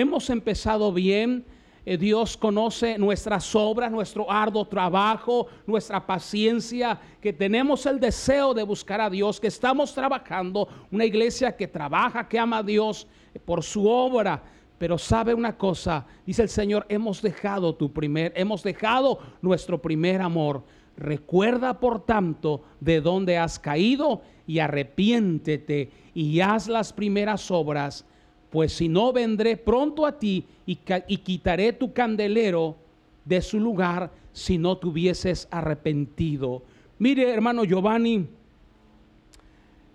hemos 0.00 0.30
empezado 0.30 0.92
bien. 0.92 1.44
Eh, 1.84 1.96
Dios 1.96 2.36
conoce 2.36 2.98
nuestras 2.98 3.54
obras, 3.54 3.90
nuestro 3.90 4.30
arduo 4.30 4.66
trabajo, 4.66 5.46
nuestra 5.66 6.06
paciencia, 6.06 7.00
que 7.20 7.32
tenemos 7.32 7.86
el 7.86 7.98
deseo 7.98 8.52
de 8.52 8.62
buscar 8.62 9.00
a 9.00 9.08
Dios, 9.08 9.40
que 9.40 9.46
estamos 9.46 9.94
trabajando, 9.94 10.68
una 10.90 11.04
iglesia 11.04 11.56
que 11.56 11.66
trabaja, 11.66 12.28
que 12.28 12.38
ama 12.38 12.58
a 12.58 12.62
Dios 12.62 13.06
por 13.44 13.62
su 13.62 13.88
obra. 13.88 14.42
Pero 14.78 14.98
sabe 14.98 15.34
una 15.34 15.56
cosa, 15.56 16.06
dice 16.24 16.42
el 16.42 16.48
Señor, 16.48 16.86
hemos 16.88 17.20
dejado 17.20 17.74
tu 17.74 17.92
primer, 17.92 18.32
hemos 18.36 18.62
dejado 18.62 19.18
nuestro 19.40 19.80
primer 19.80 20.20
amor. 20.20 20.62
Recuerda 20.96 21.80
por 21.80 22.04
tanto 22.04 22.62
de 22.80 23.00
dónde 23.00 23.38
has 23.38 23.58
caído 23.58 24.22
y 24.46 24.58
arrepiéntete 24.58 25.90
y 26.12 26.40
haz 26.40 26.68
las 26.68 26.92
primeras 26.92 27.50
obras 27.50 28.04
pues 28.50 28.72
si 28.72 28.88
no 28.88 29.12
vendré 29.12 29.56
pronto 29.56 30.06
a 30.06 30.18
ti 30.18 30.46
y, 30.66 30.76
quitaré 30.76 31.72
tu 31.72 31.92
candelero 31.92 32.76
de 33.24 33.42
su 33.42 33.60
lugar 33.60 34.10
si 34.32 34.58
no 34.58 34.78
te 34.78 34.86
hubieses 34.86 35.48
arrepentido. 35.50 36.62
Mire, 36.98 37.30
hermano 37.30 37.64
Giovanni, 37.64 38.26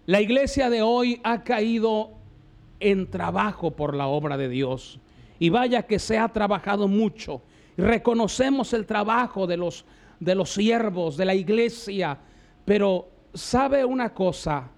La 0.06 0.20
iglesia 0.20 0.70
de 0.70 0.82
hoy 0.82 1.22
ha 1.24 1.44
caído 1.44 2.12
en 2.80 3.10
trabajo 3.10 3.72
por 3.72 3.96
la 3.96 4.08
obra 4.08 4.36
de 4.36 4.50
Dios. 4.50 5.00
Y 5.40 5.50
vaya 5.50 5.84
que 5.84 5.98
se 5.98 6.18
ha 6.18 6.28
trabajado 6.28 6.88
mucho. 6.88 7.42
Reconocemos 7.78 8.74
el 8.74 8.86
trabajo 8.86 9.48
de 9.48 9.58
los, 9.58 9.86
de 10.20 10.36
los 10.36 10.52
siervos, 10.52 11.16
de 11.16 11.26
la 11.26 11.36
iglesia. 11.36 12.20
Pero 12.66 13.08
sabe 13.34 13.86
una 13.86 14.14
cosa, 14.14 14.70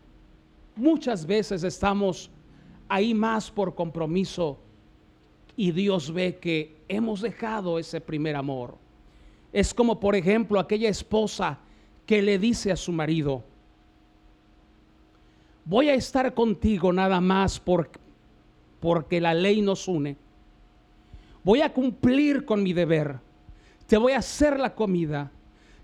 muchas 0.75 1.25
veces 1.25 1.63
estamos 1.63 2.29
ahí 2.87 3.13
más 3.13 3.51
por 3.51 3.75
compromiso 3.75 4.57
y 5.57 5.71
Dios 5.71 6.13
ve 6.13 6.37
que 6.37 6.75
hemos 6.87 7.21
dejado 7.21 7.79
ese 7.79 8.01
primer 8.01 8.35
amor. 8.35 8.75
Es 9.53 9.73
como 9.73 9.99
por 9.99 10.15
ejemplo 10.15 10.59
aquella 10.59 10.89
esposa 10.89 11.59
que 12.05 12.21
le 12.21 12.37
dice 12.37 12.71
a 12.71 12.75
su 12.75 12.91
marido, 12.91 13.43
voy 15.63 15.89
a 15.89 15.95
estar 15.95 16.33
contigo 16.33 16.91
nada 16.93 17.21
más 17.21 17.59
por, 17.59 17.89
porque 18.79 19.19
la 19.21 19.33
ley 19.33 19.61
nos 19.61 19.87
une. 19.87 20.17
Voy 21.43 21.61
a 21.61 21.71
cumplir 21.71 22.45
con 22.45 22.63
mi 22.63 22.73
deber. 22.73 23.19
Te 23.87 23.97
voy 23.97 24.13
a 24.13 24.19
hacer 24.19 24.59
la 24.59 24.73
comida. 24.73 25.31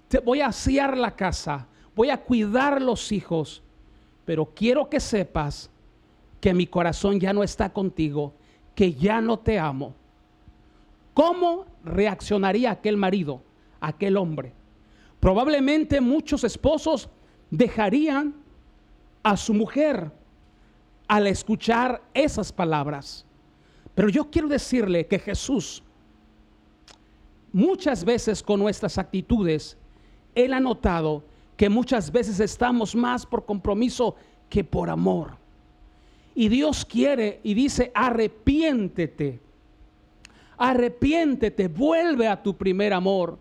Te 0.08 0.20
voy 0.20 0.42
a 0.42 0.48
asear 0.48 0.98
la 0.98 1.16
casa. 1.16 1.68
Voy 1.96 2.10
a 2.10 2.18
cuidar 2.18 2.82
los 2.82 3.12
hijos. 3.12 3.62
Pero 4.26 4.46
quiero 4.56 4.90
que 4.90 5.00
sepas 5.00 5.70
que 6.42 6.54
mi 6.54 6.68
corazón 6.68 7.20
ya 7.20 7.32
no 7.32 7.44
está 7.44 7.72
contigo, 7.72 8.34
que 8.76 8.94
ya 8.94 9.22
no 9.22 9.40
te 9.40 9.60
amo. 9.60 9.94
¿Cómo 11.14 11.66
reaccionaría 11.86 12.72
aquel 12.72 12.98
marido, 12.98 13.42
aquel 13.80 14.18
hombre? 14.18 14.54
Probablemente 15.20 16.02
muchos 16.02 16.44
esposos 16.44 17.08
dejarían 17.52 18.34
a 19.22 19.38
su 19.38 19.54
mujer 19.54 20.12
al 21.08 21.28
escuchar 21.28 22.02
esas 22.14 22.52
palabras. 22.52 23.26
Pero 23.94 24.10
yo 24.10 24.32
quiero 24.32 24.48
decirle 24.48 25.06
que 25.06 25.20
Jesús, 25.20 25.84
muchas 27.54 28.04
veces 28.04 28.42
con 28.42 28.60
nuestras 28.60 28.98
actitudes, 28.98 29.78
Él 30.34 30.54
ha 30.54 30.60
notado 30.60 31.24
que 31.56 31.70
muchas 31.70 32.12
veces 32.12 32.40
estamos 32.40 32.96
más 32.96 33.26
por 33.26 33.46
compromiso 33.46 34.16
que 34.50 34.64
por 34.64 34.90
amor. 34.90 35.41
Y 36.34 36.50
Dios 36.50 36.86
quiere 36.86 37.40
y 37.44 37.54
dice, 37.54 37.92
arrepiéntete, 37.94 39.40
arrepiéntete, 40.58 41.68
vuelve 41.68 42.28
a 42.28 42.42
tu 42.42 42.56
primer 42.56 42.94
amor. 42.94 43.38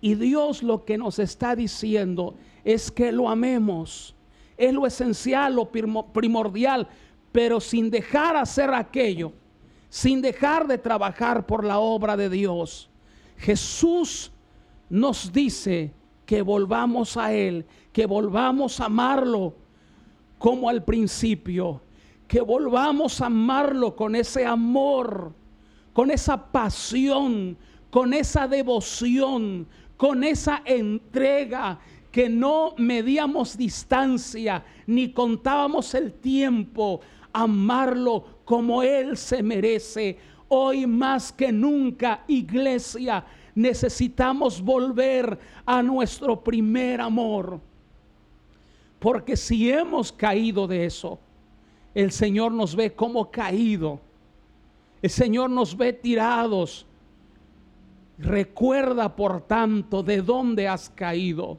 Y 0.00 0.14
Dios 0.16 0.62
lo 0.62 0.84
que 0.84 0.98
nos 0.98 1.18
está 1.18 1.54
diciendo 1.54 2.34
es 2.64 2.90
que 2.90 3.12
lo 3.12 3.28
amemos. 3.28 4.14
Es 4.56 4.72
lo 4.72 4.86
esencial, 4.86 5.54
lo 5.54 5.70
primordial, 5.70 6.88
pero 7.32 7.60
sin 7.60 7.90
dejar 7.90 8.36
hacer 8.36 8.72
aquello, 8.72 9.32
sin 9.88 10.20
dejar 10.20 10.66
de 10.66 10.78
trabajar 10.78 11.46
por 11.46 11.64
la 11.64 11.78
obra 11.78 12.16
de 12.16 12.28
Dios. 12.28 12.88
Jesús 13.36 14.30
nos 14.88 15.32
dice 15.32 15.92
que 16.26 16.42
volvamos 16.42 17.16
a 17.16 17.32
Él, 17.32 17.64
que 17.92 18.06
volvamos 18.06 18.80
a 18.80 18.86
amarlo 18.86 19.54
como 20.38 20.68
al 20.68 20.84
principio, 20.84 21.80
que 22.28 22.40
volvamos 22.40 23.20
a 23.20 23.26
amarlo 23.26 23.94
con 23.94 24.14
ese 24.14 24.44
amor, 24.44 25.32
con 25.92 26.10
esa 26.10 26.50
pasión, 26.50 27.56
con 27.90 28.12
esa 28.12 28.48
devoción, 28.48 29.66
con 29.96 30.24
esa 30.24 30.62
entrega, 30.64 31.78
que 32.10 32.28
no 32.28 32.74
medíamos 32.78 33.56
distancia 33.56 34.64
ni 34.86 35.12
contábamos 35.12 35.94
el 35.94 36.12
tiempo, 36.12 37.00
amarlo 37.32 38.24
como 38.44 38.82
Él 38.82 39.16
se 39.16 39.42
merece. 39.42 40.18
Hoy 40.48 40.86
más 40.86 41.32
que 41.32 41.50
nunca, 41.50 42.22
iglesia, 42.28 43.24
necesitamos 43.54 44.62
volver 44.62 45.36
a 45.66 45.82
nuestro 45.82 46.42
primer 46.42 47.00
amor. 47.00 47.60
Porque 49.00 49.36
si 49.36 49.70
hemos 49.70 50.12
caído 50.12 50.66
de 50.66 50.86
eso, 50.86 51.18
el 51.94 52.10
Señor 52.10 52.52
nos 52.52 52.74
ve 52.74 52.94
como 52.94 53.30
caído. 53.30 54.00
El 55.00 55.10
Señor 55.10 55.50
nos 55.50 55.76
ve 55.76 55.92
tirados. 55.92 56.86
Recuerda, 58.18 59.14
por 59.14 59.42
tanto, 59.42 60.02
de 60.02 60.20
dónde 60.20 60.66
has 60.66 60.90
caído. 60.90 61.58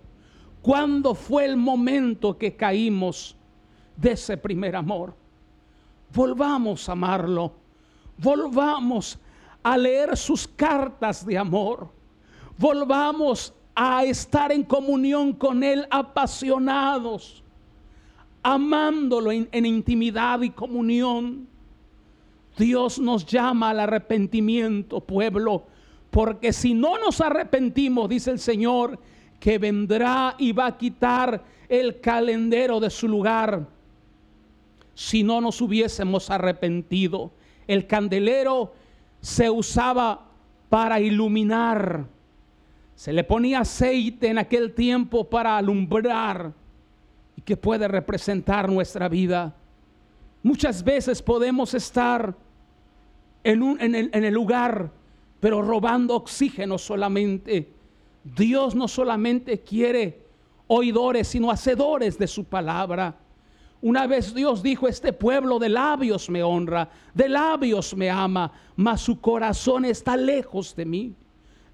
¿Cuándo 0.62 1.16
fue 1.16 1.46
el 1.46 1.56
momento 1.56 2.38
que 2.38 2.56
caímos 2.56 3.36
de 3.96 4.12
ese 4.12 4.36
primer 4.36 4.76
amor? 4.76 5.16
Volvamos 6.14 6.90
a 6.90 6.94
amarlo. 6.94 7.54
Volvamos 8.18 9.18
a 9.64 9.78
leer 9.78 10.18
sus 10.18 10.48
cartas 10.48 11.26
de 11.26 11.38
amor. 11.38 11.90
Volvamos 12.58 13.54
a 13.74 14.04
estar 14.04 14.52
en 14.52 14.64
comunión 14.64 15.34
con 15.34 15.64
Él 15.64 15.88
apasionados 15.90 17.45
amándolo 18.46 19.32
en, 19.32 19.66
intimidad 19.66 20.40
y 20.44 20.52
comunión. 20.52 21.48
Dios 22.56 23.00
nos 23.00 23.26
llama 23.26 23.72
al 23.72 23.80
arrepentimiento, 23.80 25.02
pueblo, 25.02 25.64
porque 26.12 26.54
si 26.54 26.76
no 26.76 27.00
nos 27.00 27.22
arrepentimos, 27.22 28.08
dice 28.08 28.30
el 28.30 28.38
Señor, 28.38 29.00
que 29.40 29.58
vendrá 29.58 30.36
y 30.38 30.52
va 30.52 30.68
a 30.68 30.78
quitar 30.78 31.44
el 31.68 32.00
calendero 32.00 32.80
de 32.80 32.92
su 32.92 33.08
lugar. 33.08 33.68
Si 34.94 35.24
no 35.24 35.42
nos 35.42 35.60
hubiésemos 35.60 36.30
arrepentido, 36.30 37.32
el 37.66 37.88
candelero 37.88 38.76
se 39.22 39.50
usaba 39.50 40.28
para 40.70 41.00
iluminar. 41.00 42.06
Se 42.94 43.12
le 43.12 43.24
ponía 43.24 43.62
aceite 43.62 44.28
en 44.28 44.38
aquel 44.38 44.76
tiempo 44.76 45.28
para 45.32 45.58
alumbrar 45.58 46.54
que 47.46 47.56
puede 47.56 47.88
representar 47.88 48.70
nuestra 48.70 49.08
vida. 49.08 49.56
Muchas 50.44 50.84
veces 50.84 51.22
podemos 51.22 51.74
estar 51.74 52.36
en, 53.44 53.62
un, 53.62 53.80
en, 53.80 53.96
el, 53.96 54.10
el 54.12 54.34
lugar, 54.34 54.92
pero 55.40 55.62
robando 55.62 56.16
oxígeno 56.16 56.78
solamente. 56.78 57.72
Dios 58.24 58.74
no 58.74 58.88
solamente 58.88 59.62
quiere 59.62 60.26
oidores, 60.68 61.28
sino 61.28 61.52
hacedores 61.52 62.18
de 62.18 62.28
su 62.28 62.44
palabra. 62.44 63.16
Una 63.82 64.08
vez 64.08 64.34
Dios 64.34 64.64
dijo, 64.64 64.88
este 64.88 65.14
pueblo 65.14 65.60
de 65.60 65.70
labios 65.70 66.28
me 66.30 66.42
honra, 66.42 66.90
de 67.14 67.30
labios 67.30 67.96
me 67.96 68.10
ama, 68.10 68.52
mas 68.76 69.02
su 69.02 69.22
corazón 69.22 69.86
está 69.86 70.18
lejos 70.18 70.76
de 70.76 70.86
mí. 70.86 71.14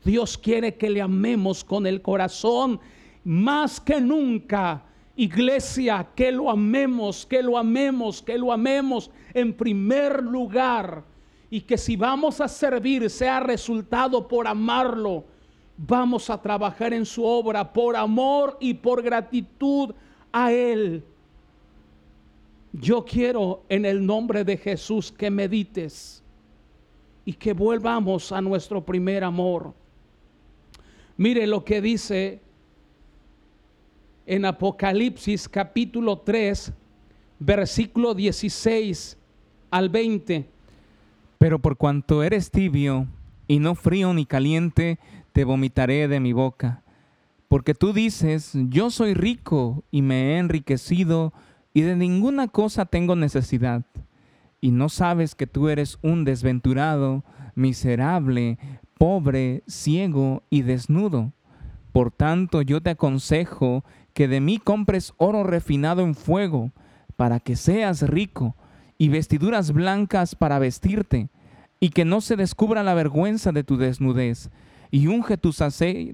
Dios 0.04 0.38
quiere 0.38 0.76
que 0.76 0.90
le 0.90 1.02
amemos 1.02 1.64
con 1.64 1.88
el 1.88 2.02
corazón 2.02 2.82
más 3.24 3.80
que 3.80 4.02
nunca 4.02 4.84
Iglesia, 5.22 6.08
que 6.16 6.32
lo 6.32 6.50
amemos, 6.50 7.28
que 7.28 7.44
lo 7.44 7.56
amemos, 7.56 8.24
que 8.24 8.40
lo 8.40 8.52
amemos 8.52 9.12
en 9.36 9.54
primer 9.54 10.24
lugar. 10.24 11.04
Y 11.52 11.62
que 11.62 11.78
si 11.78 11.96
vamos 11.96 12.42
a 12.42 12.48
servir 12.48 13.08
sea 13.08 13.40
resultado 13.40 14.28
por 14.28 14.48
amarlo. 14.48 15.26
Vamos 15.78 16.28
a 16.32 16.42
trabajar 16.42 16.92
en 16.92 17.06
su 17.06 17.24
obra 17.24 17.72
por 17.72 17.96
amor 17.96 18.58
y 18.60 18.74
por 18.74 19.04
gratitud 19.04 19.94
a 20.32 20.52
Él. 20.52 21.04
Yo 22.74 23.06
quiero 23.06 23.62
en 23.70 23.86
el 23.86 24.04
nombre 24.04 24.44
de 24.44 24.58
Jesús 24.58 25.12
que 25.12 25.30
medites 25.30 26.24
y 27.26 27.34
que 27.34 27.54
volvamos 27.54 28.32
a 28.32 28.42
nuestro 28.42 28.84
primer 28.84 29.24
amor. 29.24 29.72
Mire 31.16 31.46
lo 31.46 31.64
que 31.64 31.80
dice 31.80 32.42
en 34.32 34.46
Apocalipsis 34.46 35.50
capítulo 35.50 36.20
3, 36.20 36.72
versículo 37.38 38.14
16 38.14 39.18
al 39.70 39.90
20. 39.90 40.48
Pero 41.38 41.60
por 41.60 41.76
cuanto 41.76 42.24
eres 42.24 42.50
tibio 42.50 43.08
y 43.50 43.60
no 43.60 43.76
frío 43.76 44.14
ni 44.14 44.26
caliente, 44.26 45.00
te 45.34 45.44
vomitaré 45.44 46.08
de 46.08 46.22
mi 46.22 46.32
boca. 46.32 46.82
Porque 47.50 47.74
tú 47.74 47.92
dices, 47.92 48.54
yo 48.70 48.90
soy 48.90 49.16
rico 49.16 49.84
y 49.92 50.02
me 50.02 50.36
he 50.36 50.38
enriquecido 50.38 51.34
y 51.74 51.82
de 51.82 51.98
ninguna 51.98 52.48
cosa 52.48 52.86
tengo 52.86 53.18
necesidad. 53.18 53.84
Y 54.62 54.72
no 54.72 54.88
sabes 54.88 55.36
que 55.36 55.46
tú 55.46 55.68
eres 55.68 56.00
un 56.02 56.24
desventurado, 56.24 57.26
miserable, 57.54 58.58
pobre, 58.98 59.62
ciego 59.68 60.44
y 60.50 60.62
desnudo. 60.62 61.34
Por 61.92 62.12
tanto, 62.12 62.62
yo 62.62 62.80
te 62.80 62.92
aconsejo 62.92 63.84
que 64.14 64.28
de 64.28 64.42
mí 64.42 64.58
compres 64.58 65.14
oro 65.18 65.44
refinado 65.44 66.02
en 66.02 66.16
fuego, 66.16 66.72
para 67.16 67.40
que 67.40 67.56
seas 67.56 68.02
rico, 68.02 68.56
y 68.98 69.10
vestiduras 69.10 69.72
blancas 69.72 70.36
para 70.36 70.60
vestirte, 70.60 71.30
y 71.80 71.90
que 71.90 72.06
no 72.06 72.22
se 72.22 72.36
descubra 72.36 72.84
la 72.84 72.94
vergüenza 72.94 73.52
de 73.52 73.64
tu 73.64 73.78
desnudez, 73.78 74.50
y 74.92 75.08
unge 75.08 75.38
tus, 75.38 75.60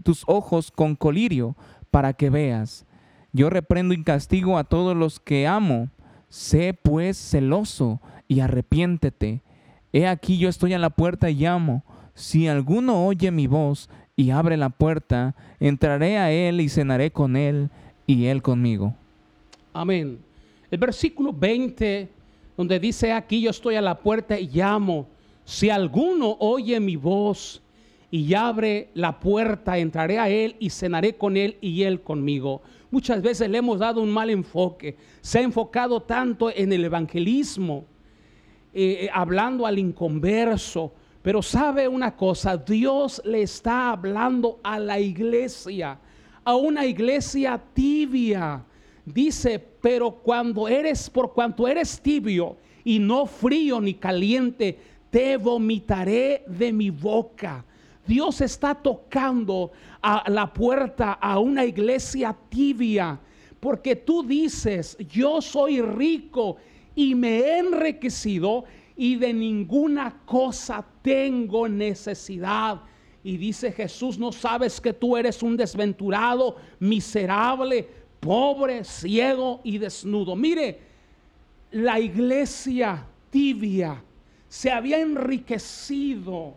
tus 0.04 0.24
ojos 0.28 0.72
con 0.72 0.96
colirio, 0.96 1.56
para 1.92 2.14
que 2.14 2.30
veas. 2.30 2.86
Yo 3.34 3.50
reprendo 3.50 3.94
y 3.94 4.04
castigo 4.04 4.58
a 4.58 4.64
todos 4.64 4.96
los 4.96 5.20
que 5.20 5.48
amo. 5.48 5.90
Sé 6.30 6.74
pues 6.74 7.18
celoso 7.18 8.02
y 8.28 8.40
arrepiéntete. 8.40 9.42
He 9.94 10.08
aquí 10.08 10.38
yo 10.38 10.50
estoy 10.50 10.74
a 10.74 10.80
la 10.80 10.90
puerta 10.90 11.30
y 11.30 11.36
llamo. 11.36 11.84
Si 12.14 12.48
alguno 12.48 13.06
oye 13.06 13.32
mi 13.32 13.48
voz 13.48 13.90
y 14.16 14.32
abre 14.32 14.58
la 14.58 14.70
puerta, 14.70 15.36
entraré 15.60 16.18
a 16.18 16.32
él 16.32 16.62
y 16.62 16.70
cenaré 16.70 17.12
con 17.12 17.36
él 17.36 17.70
y 18.08 18.26
él 18.26 18.42
conmigo. 18.42 18.96
Amén. 19.74 20.18
El 20.72 20.80
versículo 20.80 21.32
20, 21.32 22.10
donde 22.56 22.80
dice, 22.80 23.12
aquí 23.12 23.42
yo 23.42 23.52
estoy 23.52 23.76
a 23.76 23.82
la 23.82 24.00
puerta 24.00 24.40
y 24.40 24.48
llamo. 24.48 25.08
Si 25.44 25.70
alguno 25.70 26.38
oye 26.40 26.80
mi 26.80 26.96
voz 26.96 27.62
y 28.10 28.34
abre 28.34 28.90
la 28.94 29.20
puerta, 29.20 29.78
entraré 29.78 30.18
a 30.18 30.30
él 30.30 30.56
y 30.60 30.70
cenaré 30.70 31.16
con 31.16 31.38
él 31.38 31.58
y 31.62 31.84
él 31.84 32.02
conmigo. 32.02 32.62
Muchas 32.90 33.22
veces 33.22 33.50
le 33.50 33.58
hemos 33.58 33.80
dado 33.80 34.02
un 34.02 34.10
mal 34.10 34.30
enfoque. 34.30 34.96
Se 35.22 35.40
ha 35.40 35.42
enfocado 35.42 36.02
tanto 36.02 36.50
en 36.50 36.72
el 36.72 36.86
evangelismo, 36.86 37.86
eh, 38.74 39.00
eh, 39.02 39.10
hablando 39.14 39.66
al 39.66 39.78
inconverso. 39.78 40.94
Pero 41.22 41.42
sabe 41.42 41.90
una 41.90 42.16
cosa, 42.16 42.56
Dios 42.56 43.22
le 43.26 43.42
está 43.42 43.92
hablando 43.92 44.60
a 44.64 44.80
la 44.80 44.98
iglesia, 44.98 46.00
a 46.48 46.56
una 46.56 46.86
iglesia 46.86 47.62
tibia. 47.74 48.64
Dice, 49.04 49.60
pero 49.60 50.12
cuando 50.12 50.70
eres, 50.70 51.10
por 51.10 51.34
cuanto 51.34 51.68
eres 51.68 52.02
tibio 52.02 52.56
y 52.86 53.00
no 53.00 53.26
frío 53.26 53.82
ni 53.82 53.96
caliente, 53.96 54.80
te 55.10 55.36
vomitaré 55.36 56.46
de 56.48 56.72
mi 56.72 56.90
boca. 56.90 57.66
Dios 58.08 58.40
está 58.40 58.74
tocando 58.74 59.74
a 60.02 60.24
la 60.30 60.54
puerta 60.54 61.12
a 61.12 61.38
una 61.38 61.66
iglesia 61.66 62.34
tibia, 62.48 63.20
porque 63.60 63.98
tú 63.98 64.24
dices, 64.24 64.98
yo 65.00 65.42
soy 65.42 65.82
rico 65.82 66.56
y 66.96 67.14
me 67.14 67.40
he 67.40 67.60
enriquecido 67.60 68.64
y 68.96 69.18
de 69.18 69.34
ninguna 69.34 70.22
cosa 70.26 70.86
tengo 71.02 71.68
necesidad. 71.68 72.84
Y 73.28 73.36
dice 73.36 73.74
Jesús, 73.74 74.18
no 74.18 74.32
sabes 74.32 74.80
que 74.80 74.94
tú 74.94 75.18
eres 75.18 75.44
un 75.44 75.58
desventurado, 75.58 76.56
miserable, 76.80 77.86
pobre, 78.22 78.86
ciego 78.86 79.60
y 79.66 79.78
desnudo. 79.78 80.34
Mire, 80.34 80.80
la 81.72 82.00
iglesia 82.00 83.06
tibia 83.30 84.02
se 84.48 84.72
había 84.72 85.02
enriquecido 85.02 86.54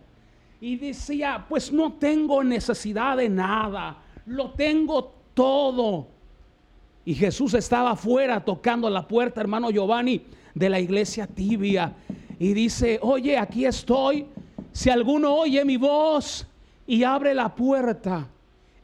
y 0.61 0.77
decía, 0.77 1.45
pues 1.49 1.73
no 1.73 1.95
tengo 1.95 2.45
necesidad 2.45 3.17
de 3.17 3.29
nada, 3.29 4.05
lo 4.27 4.53
tengo 4.53 5.13
todo. 5.35 6.07
Y 7.05 7.17
Jesús 7.17 7.55
estaba 7.55 7.91
afuera 7.91 8.45
tocando 8.45 8.89
la 8.89 9.09
puerta, 9.09 9.41
hermano 9.41 9.73
Giovanni, 9.73 10.23
de 10.55 10.71
la 10.71 10.79
iglesia 10.79 11.27
tibia. 11.27 11.97
Y 12.39 12.55
dice, 12.55 13.01
oye, 13.03 13.37
aquí 13.37 13.67
estoy. 13.67 14.25
Si 14.71 14.89
alguno 14.89 15.35
oye 15.35 15.65
mi 15.65 15.77
voz 15.77 16.47
y 16.91 17.05
abre 17.05 17.35
la 17.35 17.55
puerta, 17.55 18.27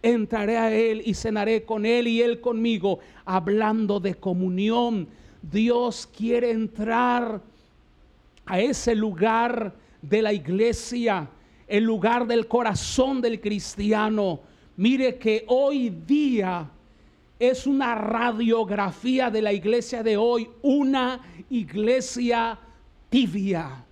entraré 0.01 0.57
a 0.57 0.73
él 0.73 1.03
y 1.05 1.13
cenaré 1.13 1.65
con 1.65 1.85
él 1.85 2.07
y 2.07 2.23
él 2.23 2.41
conmigo, 2.41 3.01
hablando 3.25 3.99
de 3.99 4.15
comunión. 4.15 5.09
Dios 5.43 6.09
quiere 6.17 6.53
entrar 6.53 7.41
a 8.45 8.61
ese 8.61 8.95
lugar 8.95 9.75
de 10.01 10.23
la 10.23 10.33
iglesia, 10.33 11.29
el 11.67 11.83
lugar 11.83 12.29
del 12.29 12.47
corazón 12.47 13.21
del 13.21 13.41
cristiano. 13.41 14.39
Mire 14.77 15.19
que 15.19 15.45
hoy 15.49 15.91
día 15.91 16.71
es 17.41 17.67
una 17.67 17.97
radiografía 17.97 19.31
de 19.31 19.43
la 19.43 19.53
iglesia 19.53 20.05
de 20.05 20.17
hoy, 20.17 20.49
una 20.63 21.21
iglesia 21.51 22.57
tibia. 23.11 23.85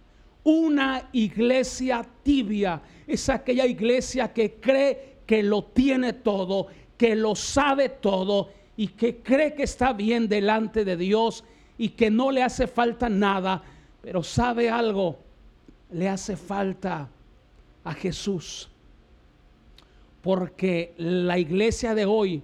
Una 0.44 1.09
iglesia 1.12 2.07
tibia 2.22 2.80
es 3.07 3.28
aquella 3.28 3.66
iglesia 3.66 4.33
que 4.33 4.54
cree 4.54 5.18
que 5.26 5.42
lo 5.42 5.64
tiene 5.64 6.12
todo, 6.12 6.68
que 6.96 7.16
lo 7.16 7.35
sabe 7.35 7.88
todo 7.88 8.50
y 8.76 8.88
que 8.88 9.18
cree 9.18 9.54
que 9.54 9.62
está 9.64 9.92
bien 9.92 10.28
delante 10.28 10.85
de 10.85 10.96
Dios 10.96 11.44
y 11.78 11.90
que 11.90 12.11
no 12.11 12.30
le 12.30 12.42
hace 12.42 12.66
falta 12.66 13.09
nada 13.09 13.62
pero 14.04 14.22
sabe 14.22 14.68
algo, 14.68 15.18
le 15.90 16.11
hace 16.11 16.37
falta 16.37 17.09
a 17.83 17.94
Jesús. 17.94 18.68
Porque 20.20 20.92
la 20.98 21.38
iglesia 21.38 21.94
de 21.94 22.04
hoy 22.04 22.42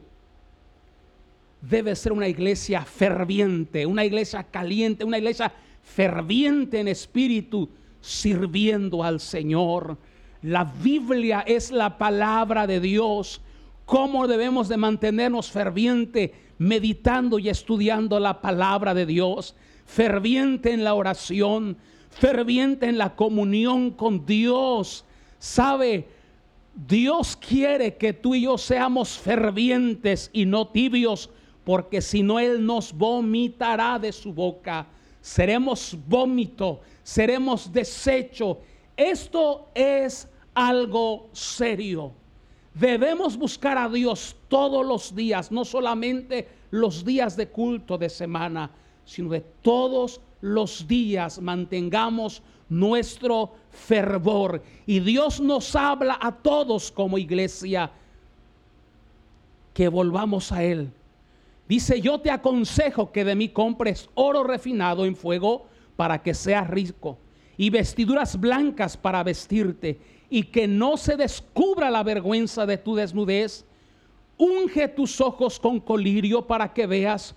debe 1.60 1.94
ser 1.96 2.12
una 2.12 2.28
iglesia 2.28 2.82
ferviente, 2.82 3.84
una 3.84 4.06
iglesia 4.06 4.42
caliente, 4.42 5.04
una 5.04 5.18
iglesia 5.18 5.52
ferviente 5.82 6.80
en 6.80 6.88
espíritu, 6.88 7.68
sirviendo 8.00 9.02
al 9.02 9.20
Señor. 9.20 9.98
La 10.42 10.64
Biblia 10.64 11.44
es 11.46 11.70
la 11.70 11.98
palabra 11.98 12.66
de 12.66 12.80
Dios. 12.80 13.40
¿Cómo 13.84 14.26
debemos 14.26 14.68
de 14.68 14.76
mantenernos 14.76 15.50
ferviente 15.50 16.34
meditando 16.58 17.38
y 17.38 17.48
estudiando 17.48 18.20
la 18.20 18.40
palabra 18.40 18.94
de 18.94 19.06
Dios? 19.06 19.54
ferviente 19.90 20.72
en 20.72 20.84
la 20.84 20.94
oración, 20.94 21.76
ferviente 22.10 22.86
en 22.86 22.96
la 22.96 23.16
comunión 23.16 23.90
con 23.90 24.24
Dios. 24.24 25.04
¿Sabe? 25.38 26.08
Dios 26.74 27.36
quiere 27.36 27.96
que 27.96 28.12
tú 28.12 28.34
y 28.34 28.42
yo 28.42 28.56
seamos 28.56 29.18
fervientes 29.18 30.30
y 30.32 30.46
no 30.46 30.68
tibios, 30.68 31.30
porque 31.64 32.00
si 32.00 32.22
no, 32.22 32.38
Él 32.38 32.64
nos 32.64 32.92
vomitará 32.92 33.98
de 33.98 34.12
su 34.12 34.32
boca. 34.32 34.86
Seremos 35.20 35.96
vómito, 36.06 36.80
seremos 37.02 37.72
desecho. 37.72 38.58
Esto 38.96 39.68
es 39.74 40.28
algo 40.54 41.28
serio. 41.32 42.12
Debemos 42.74 43.36
buscar 43.36 43.76
a 43.76 43.88
Dios 43.88 44.36
todos 44.48 44.86
los 44.86 45.14
días, 45.14 45.50
no 45.50 45.64
solamente 45.64 46.48
los 46.70 47.04
días 47.04 47.36
de 47.36 47.48
culto 47.48 47.98
de 47.98 48.08
semana 48.08 48.70
sino 49.10 49.30
de 49.30 49.40
todos 49.40 50.20
los 50.40 50.86
días 50.86 51.40
mantengamos 51.40 52.42
nuestro 52.68 53.52
fervor. 53.70 54.62
Y 54.86 55.00
Dios 55.00 55.40
nos 55.40 55.74
habla 55.74 56.16
a 56.20 56.30
todos 56.30 56.92
como 56.92 57.18
iglesia 57.18 57.90
que 59.74 59.88
volvamos 59.88 60.52
a 60.52 60.62
Él. 60.62 60.92
Dice, 61.70 62.00
yo 62.00 62.18
te 62.18 62.32
aconsejo 62.32 63.12
que 63.12 63.24
de 63.24 63.36
mí 63.36 63.48
compres 63.48 64.10
oro 64.16 64.42
refinado 64.42 65.06
en 65.06 65.14
fuego 65.14 65.68
para 65.94 66.20
que 66.20 66.34
seas 66.34 66.68
rico 66.68 67.16
y 67.56 67.70
vestiduras 67.70 68.40
blancas 68.40 68.96
para 68.96 69.22
vestirte 69.22 70.00
y 70.28 70.42
que 70.42 70.66
no 70.66 70.96
se 70.96 71.16
descubra 71.16 71.88
la 71.88 72.02
vergüenza 72.02 72.66
de 72.66 72.76
tu 72.76 72.96
desnudez. 72.96 73.64
Unge 74.36 74.88
tus 74.88 75.20
ojos 75.20 75.60
con 75.60 75.78
colirio 75.78 76.44
para 76.44 76.72
que 76.72 76.88
veas 76.88 77.36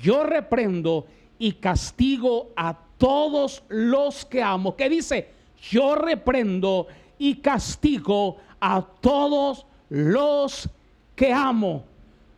yo 0.00 0.22
reprendo 0.22 1.08
y 1.36 1.50
castigo 1.50 2.52
a 2.54 2.78
todos 2.98 3.64
los 3.68 4.24
que 4.24 4.44
amo. 4.44 4.76
¿Qué 4.76 4.88
dice? 4.88 5.30
Yo 5.72 5.96
reprendo 5.96 6.86
y 7.18 7.34
castigo 7.34 8.36
a 8.60 8.80
todos 9.00 9.66
los 9.88 10.68
que 11.16 11.32
amo. 11.32 11.90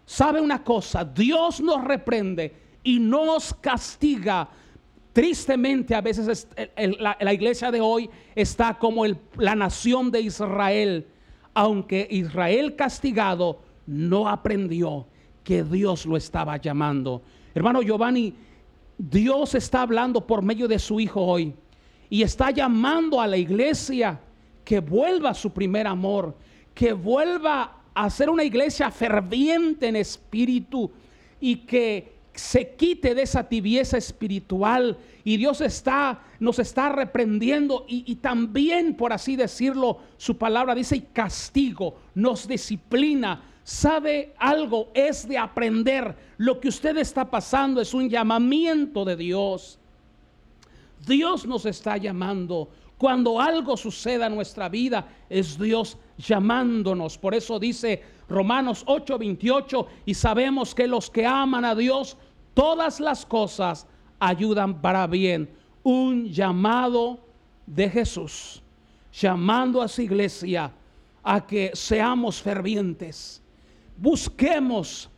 ¿Sabe 0.07 0.40
una 0.40 0.62
cosa? 0.62 1.05
Dios 1.05 1.61
nos 1.61 1.83
reprende 1.85 2.55
y 2.83 2.99
nos 2.99 3.55
castiga. 3.55 4.49
Tristemente 5.12 5.95
a 5.95 6.01
veces 6.01 6.49
la, 6.99 7.33
iglesia 7.33 7.71
de 7.71 7.81
hoy 7.81 8.11
está 8.35 8.79
como 8.79 9.05
la 9.37 9.55
nación 9.55 10.11
de 10.11 10.21
Israel. 10.21 11.07
Aunque 11.55 12.07
Israel 12.11 12.75
castigado 12.75 13.62
no 13.87 14.29
aprendió 14.29 15.07
que 15.43 15.62
Dios 15.62 16.05
lo 16.05 16.17
estaba 16.17 16.57
llamando. 16.57 17.23
Hermano 17.55 17.81
Giovanni, 17.81 18.35
Dios 18.99 19.55
está 19.55 19.83
hablando 19.83 20.27
por 20.27 20.43
medio 20.43 20.67
de 20.67 20.79
su 20.79 20.99
Hijo 20.99 21.21
hoy 21.21 21.55
y 22.11 22.23
está 22.23 22.51
llamando 22.51 23.21
a 23.21 23.27
la 23.27 23.37
iglesia 23.37 24.21
que 24.64 24.81
vuelva 24.81 25.31
a 25.31 25.35
su 25.35 25.53
primer 25.53 25.87
amor, 25.87 26.37
que 26.75 26.93
vuelva 26.93 27.84
a 27.94 28.11
ser 28.11 28.30
una 28.30 28.44
iglesia 28.44 28.90
ferviente 28.90 29.88
en 29.88 29.96
espíritu 29.96 30.90
y 31.40 31.57
que 31.57 32.14
se 32.35 32.74
quite 32.74 33.14
de 33.14 33.22
esa 33.22 33.48
tibieza 33.48 33.96
espiritual 33.96 34.98
y 35.22 35.37
Dios 35.37 35.61
está 35.61 36.20
nos 36.40 36.59
está 36.59 36.88
reprendiendo 36.88 37.87
y, 37.88 38.16
también 38.16 38.96
por 38.96 39.12
así 39.12 39.37
decirlo 39.37 39.98
su 40.16 40.37
palabra 40.37 40.74
dice 40.74 41.07
castigo 41.12 41.96
nos 42.14 42.48
disciplina 42.48 43.40
sabe 43.64 44.35
algo, 44.38 44.90
es 44.94 45.26
de 45.26 45.38
aprender. 45.38 46.14
Lo 46.37 46.61
que 46.61 46.68
usted 46.68 46.96
está 46.98 47.30
pasando 47.30 47.80
es 47.80 47.94
un 47.94 48.09
llamamiento 48.09 49.04
de 49.04 49.16
Dios. 49.16 49.78
Dios 51.04 51.46
nos 51.46 51.66
está 51.66 51.96
llamando. 51.96 52.68
Cuando 52.98 53.40
algo 53.40 53.76
suceda 53.76 54.26
en 54.26 54.35
nuestra 54.35 54.68
vida, 54.68 55.07
es 55.28 55.59
Dios 55.59 55.98
llamándonos. 56.16 57.18
Por 57.18 57.35
eso 57.35 57.59
dice 57.59 58.02
Romanos 58.28 58.85
8:28, 58.87 59.87
y 60.07 60.14
sabemos 60.14 60.74
que 60.74 60.87
los 60.87 61.11
que 61.11 61.26
aman 61.26 61.64
a 61.64 61.74
Dios, 61.74 62.16
todas 62.54 63.00
las 63.00 63.26
cosas 63.26 63.87
ayudan 64.20 64.80
para 64.80 65.07
bien. 65.07 65.50
Un 65.83 66.28
llamado 66.28 67.18
de 67.66 67.90
Jesús, 67.90 68.62
llamando 69.12 69.83
a 69.83 69.88
su 69.88 70.02
iglesia 70.02 70.72
a 71.22 71.46
que 71.46 71.72
seamos 71.74 72.40
fervientes. 72.40 73.42
Busquemos 73.96 75.11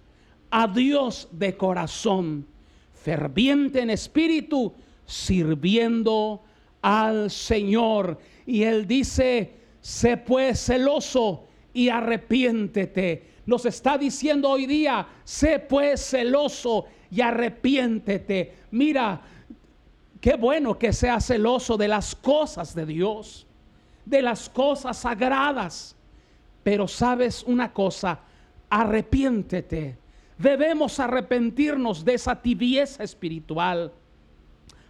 a 0.51 0.67
Dios 0.67 1.29
de 1.33 1.57
corazón, 1.57 2.47
ferviente 2.95 3.81
en 3.81 3.91
espíritu, 3.91 4.73
sirviendo 5.05 6.43
al 6.87 7.33
Señor. 7.33 8.17
Y 8.47 8.63
Él 8.63 8.87
dice, 8.87 9.55
sé 9.81 10.17
pues 10.17 10.67
celoso 10.67 11.49
y 11.75 11.89
arrepiéntete. 11.89 13.35
Nos 13.45 13.67
está 13.67 13.99
diciendo 13.99 14.51
hoy 14.51 14.67
día, 14.67 15.05
sé 15.25 15.59
pues 15.59 16.11
celoso 16.11 16.87
y 17.11 17.21
arrepiéntete. 17.23 18.55
Mira, 18.71 19.21
qué 20.21 20.37
bueno 20.37 20.79
que 20.79 20.93
sea 20.93 21.21
celoso 21.21 21.77
de 21.77 21.89
las 21.89 22.15
cosas 22.15 22.73
de 22.73 22.87
Dios, 22.87 23.49
de 24.05 24.23
las 24.23 24.49
cosas 24.49 24.97
sagradas. 24.97 25.97
Pero 26.63 26.87
sabes 26.87 27.43
una 27.43 27.73
cosa, 27.73 28.21
arrepiéntete. 28.71 29.99
Debemos 30.39 31.01
arrepentirnos 31.01 32.05
de 32.05 32.15
esa 32.15 32.41
tibieza 32.41 33.03
espiritual. 33.03 33.93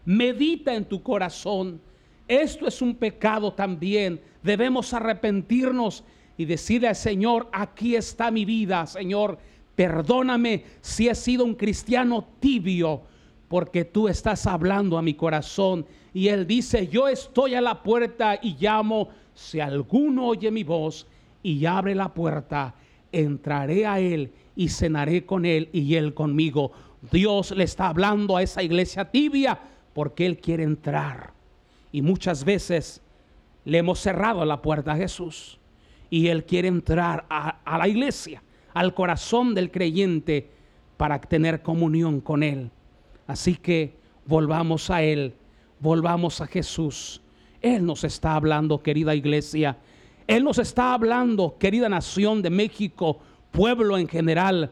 Medita 0.04 0.74
en 0.74 0.84
tu 0.84 1.02
corazón. 1.02 1.85
Esto 2.28 2.66
es 2.66 2.82
un 2.82 2.94
pecado 2.94 3.52
también. 3.52 4.20
Debemos 4.42 4.92
arrepentirnos 4.92 6.04
y 6.36 6.44
decirle 6.44 6.88
al 6.88 6.96
Señor, 6.96 7.48
aquí 7.52 7.94
está 7.94 8.30
mi 8.30 8.44
vida, 8.44 8.86
Señor, 8.86 9.38
perdóname 9.74 10.64
si 10.80 11.08
he 11.08 11.14
sido 11.14 11.44
un 11.44 11.54
cristiano 11.54 12.26
tibio, 12.40 13.02
porque 13.48 13.84
tú 13.84 14.08
estás 14.08 14.46
hablando 14.46 14.98
a 14.98 15.02
mi 15.02 15.14
corazón. 15.14 15.86
Y 16.12 16.28
Él 16.28 16.46
dice, 16.46 16.88
yo 16.88 17.08
estoy 17.08 17.54
a 17.54 17.60
la 17.60 17.82
puerta 17.82 18.38
y 18.42 18.56
llamo, 18.58 19.08
si 19.34 19.60
alguno 19.60 20.26
oye 20.26 20.50
mi 20.50 20.64
voz 20.64 21.06
y 21.42 21.64
abre 21.66 21.94
la 21.94 22.12
puerta, 22.12 22.74
entraré 23.12 23.86
a 23.86 24.00
Él 24.00 24.32
y 24.56 24.68
cenaré 24.68 25.24
con 25.24 25.44
Él 25.44 25.68
y 25.72 25.94
Él 25.94 26.12
conmigo. 26.14 26.72
Dios 27.12 27.52
le 27.52 27.64
está 27.64 27.88
hablando 27.88 28.36
a 28.36 28.42
esa 28.42 28.62
iglesia 28.62 29.10
tibia 29.10 29.58
porque 29.94 30.26
Él 30.26 30.38
quiere 30.38 30.64
entrar. 30.64 31.35
Y 31.96 32.02
muchas 32.02 32.44
veces 32.44 33.00
le 33.64 33.78
hemos 33.78 34.00
cerrado 34.00 34.44
la 34.44 34.60
puerta 34.60 34.92
a 34.92 34.96
Jesús 34.96 35.58
y 36.10 36.26
Él 36.26 36.44
quiere 36.44 36.68
entrar 36.68 37.24
a, 37.30 37.60
a 37.64 37.78
la 37.78 37.88
iglesia, 37.88 38.42
al 38.74 38.92
corazón 38.92 39.54
del 39.54 39.70
creyente 39.70 40.50
para 40.98 41.18
tener 41.18 41.62
comunión 41.62 42.20
con 42.20 42.42
Él. 42.42 42.70
Así 43.26 43.56
que 43.56 43.96
volvamos 44.26 44.90
a 44.90 45.02
Él, 45.02 45.36
volvamos 45.80 46.42
a 46.42 46.46
Jesús. 46.46 47.22
Él 47.62 47.86
nos 47.86 48.04
está 48.04 48.34
hablando, 48.34 48.82
querida 48.82 49.14
iglesia. 49.14 49.78
Él 50.26 50.44
nos 50.44 50.58
está 50.58 50.92
hablando, 50.92 51.56
querida 51.58 51.88
nación 51.88 52.42
de 52.42 52.50
México, 52.50 53.20
pueblo 53.52 53.96
en 53.96 54.06
general. 54.06 54.70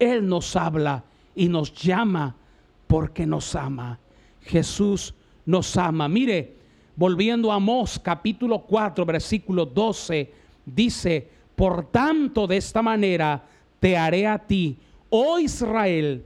Él 0.00 0.26
nos 0.26 0.56
habla 0.56 1.04
y 1.36 1.48
nos 1.48 1.72
llama 1.72 2.34
porque 2.88 3.26
nos 3.26 3.54
ama. 3.54 4.00
Jesús 4.40 5.14
nos 5.46 5.76
ama. 5.76 6.08
Mire, 6.08 6.63
volviendo 6.96 7.50
a 7.50 7.56
Amós 7.56 7.98
capítulo 7.98 8.60
4, 8.60 9.04
versículo 9.04 9.66
12, 9.66 10.32
dice, 10.64 11.28
por 11.56 11.86
tanto 11.90 12.46
de 12.46 12.56
esta 12.56 12.82
manera 12.82 13.44
te 13.80 13.96
haré 13.96 14.26
a 14.26 14.38
ti, 14.38 14.78
oh 15.10 15.38
Israel, 15.38 16.24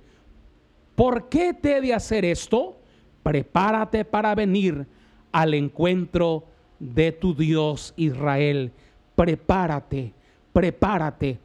¿por 0.95 1.29
qué 1.29 1.55
te 1.55 1.77
he 1.77 1.81
de 1.81 1.95
hacer 1.95 2.25
esto? 2.25 2.77
Prepárate 3.23 4.05
para 4.05 4.35
venir 4.35 4.87
al 5.33 5.55
encuentro 5.55 6.45
de 6.79 7.13
tu 7.13 7.35
Dios 7.35 7.93
Israel. 7.97 8.73
Prepárate, 9.15 10.13
prepárate. 10.53 11.39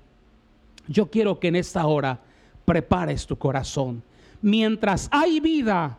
Yo 0.87 1.09
quiero 1.09 1.39
que 1.39 1.47
en 1.47 1.55
esta 1.55 1.85
hora 1.85 2.19
prepares 2.65 3.25
tu 3.25 3.37
corazón. 3.37 4.03
Mientras 4.41 5.07
hay 5.11 5.39
vida, 5.39 5.97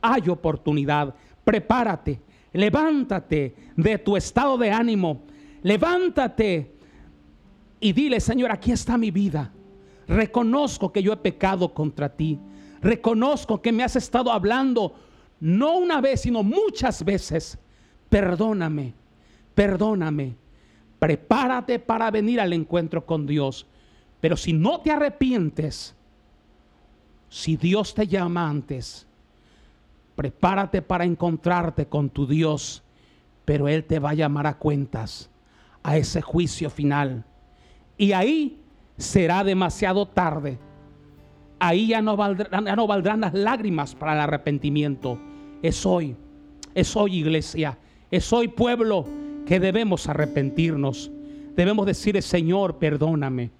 hay 0.00 0.28
oportunidad. 0.28 1.14
Prepárate, 1.44 2.20
levántate 2.52 3.54
de 3.76 3.98
tu 3.98 4.16
estado 4.16 4.56
de 4.58 4.70
ánimo, 4.70 5.22
levántate 5.62 6.74
y 7.80 7.92
dile, 7.92 8.20
Señor, 8.20 8.50
aquí 8.50 8.72
está 8.72 8.96
mi 8.98 9.10
vida. 9.10 9.52
Reconozco 10.06 10.92
que 10.92 11.02
yo 11.02 11.12
he 11.12 11.16
pecado 11.16 11.72
contra 11.74 12.08
ti. 12.08 12.38
Reconozco 12.80 13.60
que 13.60 13.72
me 13.72 13.84
has 13.84 13.96
estado 13.96 14.32
hablando 14.32 14.94
no 15.40 15.78
una 15.78 16.00
vez, 16.00 16.22
sino 16.22 16.42
muchas 16.42 17.04
veces. 17.04 17.58
Perdóname, 18.08 18.94
perdóname. 19.54 20.36
Prepárate 20.98 21.78
para 21.78 22.10
venir 22.10 22.40
al 22.40 22.52
encuentro 22.52 23.04
con 23.04 23.26
Dios. 23.26 23.66
Pero 24.20 24.36
si 24.36 24.52
no 24.52 24.80
te 24.80 24.90
arrepientes, 24.90 25.94
si 27.28 27.56
Dios 27.56 27.94
te 27.94 28.06
llama 28.06 28.48
antes, 28.48 29.06
prepárate 30.18 30.82
para 30.82 31.04
encontrarte 31.04 31.86
con 31.86 32.10
tu 32.10 32.26
Dios, 32.26 32.82
pero 33.44 33.68
Él 33.68 33.84
te 33.84 34.00
va 34.00 34.10
a 34.10 34.14
llamar 34.14 34.48
a 34.48 34.58
cuentas, 34.58 35.30
a 35.84 35.96
ese 35.96 36.20
juicio 36.20 36.70
final. 36.70 37.24
Y 37.96 38.10
ahí 38.10 38.60
será 38.96 39.44
demasiado 39.44 40.08
tarde. 40.08 40.58
Ahí 41.60 41.86
ya 41.86 42.02
no, 42.02 42.16
valdrán, 42.16 43.20
las 43.20 43.32
lágrimas 43.32 43.94
para 43.94 44.14
el 44.14 44.18
arrepentimiento. 44.18 45.20
Es 45.62 45.86
hoy, 45.86 46.16
es 46.74 46.96
hoy 46.96 47.18
iglesia, 47.18 47.78
es 48.10 48.32
hoy 48.32 48.48
pueblo 48.48 49.04
que 49.46 49.60
debemos 49.60 50.08
arrepentirnos. 50.08 51.12
Debemos 51.54 51.86
decirle, 51.86 52.22
Señor, 52.22 52.78
perdóname 52.78 53.52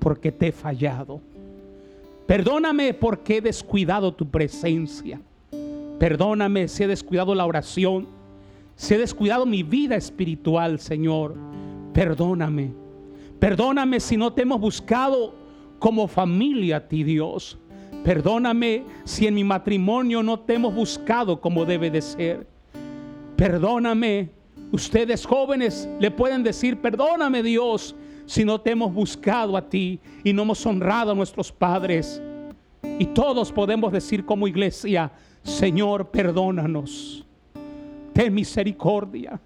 porque 0.00 0.32
te 0.32 0.48
he 0.48 0.52
fallado. 0.52 1.22
Perdóname 2.26 2.92
porque 2.92 3.38
he 3.38 3.40
descuidado 3.40 4.12
tu 4.12 4.30
presencia. 4.30 5.22
Perdóname 5.98 6.68
si 6.68 6.84
he 6.84 6.86
descuidado 6.86 7.34
la 7.34 7.44
oración, 7.44 8.06
si 8.76 8.94
he 8.94 8.98
descuidado 8.98 9.46
mi 9.46 9.62
vida 9.62 9.96
espiritual, 9.96 10.78
Señor. 10.78 11.34
Perdóname. 11.92 12.72
Perdóname 13.40 13.98
si 13.98 14.16
no 14.16 14.32
te 14.32 14.42
hemos 14.42 14.60
buscado 14.60 15.34
como 15.78 16.06
familia 16.06 16.78
a 16.78 16.88
ti, 16.88 17.02
Dios. 17.02 17.58
Perdóname 18.04 18.84
si 19.04 19.26
en 19.26 19.34
mi 19.34 19.44
matrimonio 19.44 20.22
no 20.22 20.38
te 20.38 20.54
hemos 20.54 20.74
buscado 20.74 21.40
como 21.40 21.64
debe 21.64 21.90
de 21.90 22.02
ser. 22.02 22.46
Perdóname. 23.36 24.30
Ustedes 24.70 25.24
jóvenes 25.24 25.88
le 25.98 26.10
pueden 26.10 26.42
decir, 26.42 26.76
perdóname 26.76 27.42
Dios 27.42 27.96
si 28.26 28.44
no 28.44 28.60
te 28.60 28.72
hemos 28.72 28.92
buscado 28.92 29.56
a 29.56 29.68
ti 29.68 29.98
y 30.22 30.32
no 30.32 30.42
hemos 30.42 30.64
honrado 30.66 31.12
a 31.12 31.14
nuestros 31.14 31.50
padres. 31.50 32.20
Y 32.82 33.06
todos 33.06 33.52
podemos 33.52 33.92
decir 33.92 34.24
como 34.24 34.46
iglesia, 34.46 35.10
Señor, 35.42 36.10
perdónanos. 36.10 37.24
Ten 38.12 38.34
misericordia. 38.34 39.40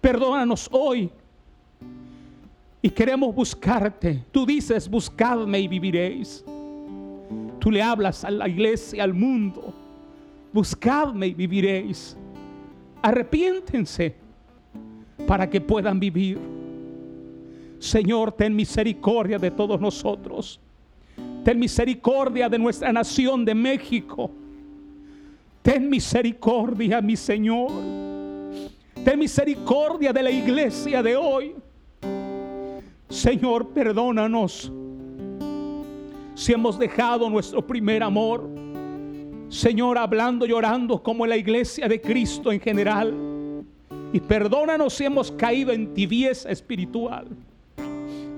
Perdónanos 0.00 0.68
hoy. 0.70 1.10
Y 2.82 2.90
queremos 2.90 3.34
buscarte. 3.34 4.24
Tú 4.30 4.46
dices, 4.46 4.88
buscadme 4.88 5.60
y 5.60 5.68
viviréis. 5.68 6.44
Tú 7.58 7.70
le 7.70 7.82
hablas 7.82 8.24
a 8.24 8.30
la 8.30 8.48
iglesia, 8.48 9.02
al 9.02 9.14
mundo. 9.14 9.74
Buscadme 10.52 11.28
y 11.28 11.34
viviréis. 11.34 12.16
Arrepiéntense 13.02 14.14
para 15.26 15.48
que 15.48 15.60
puedan 15.60 15.98
vivir. 15.98 16.38
Señor, 17.78 18.32
ten 18.32 18.54
misericordia 18.54 19.38
de 19.38 19.50
todos 19.50 19.80
nosotros. 19.80 20.60
Ten 21.46 21.60
misericordia 21.60 22.48
de 22.48 22.58
nuestra 22.58 22.92
nación 22.92 23.44
de 23.44 23.54
México. 23.54 24.32
Ten 25.62 25.88
misericordia, 25.88 27.00
mi 27.00 27.14
Señor. 27.14 27.70
Ten 29.04 29.16
misericordia 29.16 30.12
de 30.12 30.24
la 30.24 30.30
iglesia 30.32 31.04
de 31.04 31.14
hoy. 31.14 31.54
Señor, 33.08 33.68
perdónanos 33.68 34.72
si 36.34 36.52
hemos 36.52 36.76
dejado 36.80 37.30
nuestro 37.30 37.64
primer 37.64 38.02
amor. 38.02 38.50
Señor, 39.48 39.98
hablando, 39.98 40.46
llorando 40.46 41.00
como 41.00 41.26
la 41.26 41.36
iglesia 41.36 41.86
de 41.86 42.00
Cristo 42.00 42.50
en 42.50 42.58
general. 42.58 43.14
Y 44.12 44.18
perdónanos 44.18 44.94
si 44.94 45.04
hemos 45.04 45.30
caído 45.30 45.70
en 45.70 45.94
tibieza 45.94 46.50
espiritual. 46.50 47.28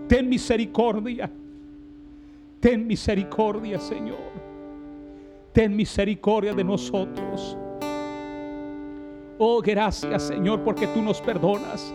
Ten 0.08 0.28
misericordia. 0.28 1.30
Ten 2.60 2.86
misericordia, 2.86 3.78
Señor. 3.78 4.18
Ten 5.52 5.74
misericordia 5.74 6.52
de 6.52 6.64
nosotros. 6.64 7.56
Oh, 9.38 9.62
gracias 9.62 10.24
Señor 10.24 10.64
porque 10.64 10.88
tú 10.88 11.00
nos 11.00 11.20
perdonas. 11.20 11.92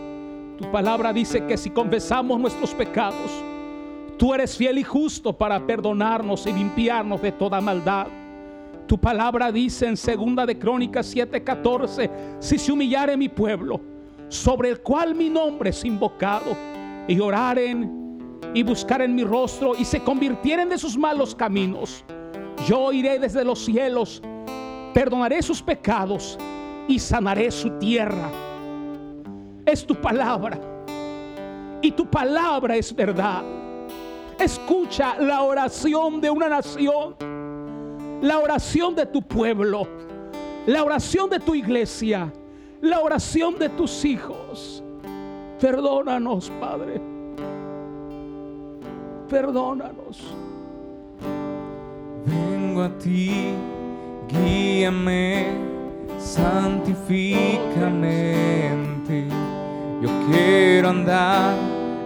Tu 0.58 0.70
palabra 0.70 1.12
dice 1.12 1.44
que 1.46 1.58
si 1.58 1.68
confesamos 1.68 2.40
nuestros 2.40 2.72
pecados, 2.72 3.30
tú 4.16 4.32
eres 4.32 4.56
fiel 4.56 4.78
y 4.78 4.82
justo 4.82 5.36
para 5.36 5.66
perdonarnos 5.66 6.46
y 6.46 6.52
limpiarnos 6.52 7.20
de 7.20 7.32
toda 7.32 7.60
maldad. 7.60 8.06
Tu 8.86 8.98
palabra 8.98 9.52
dice 9.52 9.86
en 9.86 9.96
segunda 9.96 10.46
de 10.46 10.58
Crónicas 10.58 11.14
7:14, 11.14 12.10
si 12.38 12.58
se 12.58 12.72
humillare 12.72 13.16
mi 13.16 13.28
pueblo, 13.28 13.80
sobre 14.28 14.70
el 14.70 14.80
cual 14.80 15.14
mi 15.14 15.28
nombre 15.28 15.70
es 15.70 15.84
invocado, 15.84 16.56
y 17.06 17.20
oraren 17.20 18.03
y 18.54 18.62
buscaren 18.62 19.14
mi 19.14 19.24
rostro 19.24 19.74
y 19.76 19.84
se 19.84 20.02
convirtieren 20.02 20.68
de 20.68 20.78
sus 20.78 20.96
malos 20.96 21.34
caminos, 21.34 22.04
yo 22.66 22.92
iré 22.92 23.18
desde 23.18 23.44
los 23.44 23.64
cielos, 23.64 24.22
perdonaré 24.94 25.42
sus 25.42 25.60
pecados 25.60 26.38
y 26.86 26.98
sanaré 26.98 27.50
su 27.50 27.70
tierra. 27.78 28.30
Es 29.66 29.84
tu 29.84 29.94
palabra. 29.96 30.58
Y 31.82 31.90
tu 31.90 32.06
palabra 32.06 32.76
es 32.76 32.94
verdad. 32.94 33.42
Escucha 34.38 35.16
la 35.18 35.42
oración 35.42 36.20
de 36.20 36.30
una 36.30 36.48
nación. 36.48 37.16
La 38.22 38.38
oración 38.38 38.94
de 38.94 39.06
tu 39.06 39.20
pueblo. 39.20 39.86
La 40.66 40.84
oración 40.84 41.28
de 41.28 41.40
tu 41.40 41.54
iglesia. 41.54 42.32
La 42.80 43.00
oración 43.00 43.58
de 43.58 43.68
tus 43.70 44.04
hijos. 44.04 44.82
Perdónanos, 45.60 46.50
Padre. 46.60 47.13
Perdónanos. 49.28 50.34
Vengo 52.26 52.82
a 52.82 52.88
ti, 52.98 53.54
guíame, 54.28 55.46
santifícame 56.18 57.52
en 58.66 59.04
ti. 59.04 59.24
Yo 60.02 60.08
quiero 60.30 60.90
andar 60.90 61.54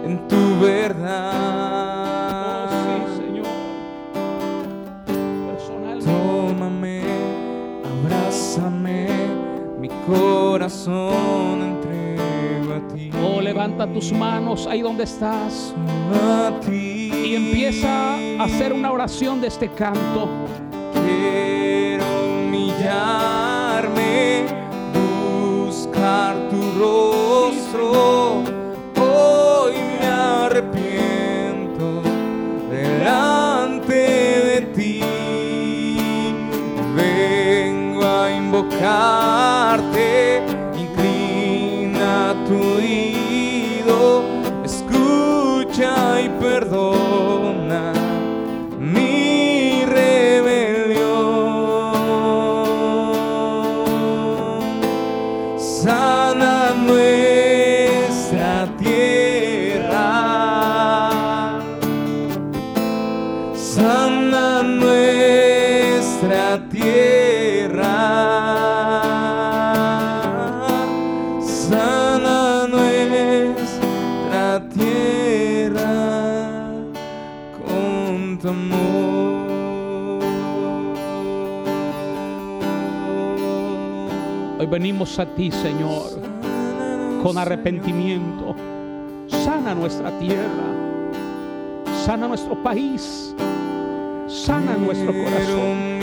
en 0.05 0.27
tu 0.27 0.59
verdad. 0.59 1.88
Levanta 13.59 13.91
tus 13.91 14.13
manos 14.13 14.65
ahí 14.67 14.81
donde 14.81 15.03
estás. 15.03 15.75
a 16.13 16.57
ti. 16.61 17.11
Y 17.25 17.35
empieza 17.35 18.15
a 18.15 18.45
hacer 18.45 18.71
una 18.71 18.89
oración 18.89 19.41
de 19.41 19.47
este 19.47 19.67
canto. 19.67 20.29
Quiero 20.93 22.05
humillarme, 22.45 24.45
buscar 25.65 26.37
tu 26.49 26.61
rostro. 26.79 28.43
Hoy 28.95 29.73
me 29.99 30.07
arrepiento 30.07 32.01
delante 32.71 33.93
de 33.93 34.61
ti. 34.73 35.01
Vengo 36.95 38.05
a 38.05 38.31
invocarte, 38.31 39.88
venimos 84.99 85.17
a 85.17 85.25
ti, 85.33 85.49
Señor, 85.49 86.09
con 87.23 87.37
arrepentimiento. 87.37 88.53
Sana 89.29 89.73
nuestra 89.73 90.11
tierra. 90.19 90.65
Sana 92.05 92.27
nuestro 92.27 92.61
país. 92.61 93.33
Sana 94.27 94.75
nuestro 94.75 95.13
corazón. 95.13 95.99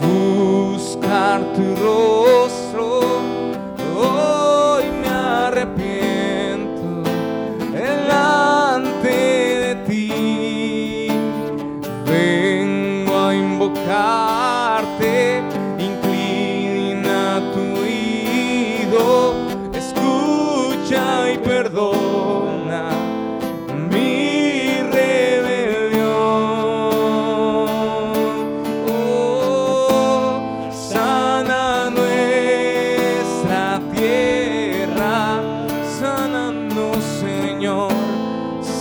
buscar 0.00 1.40
tu 1.54 1.74
rostro. 1.82 2.45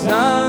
Sana 0.05 0.44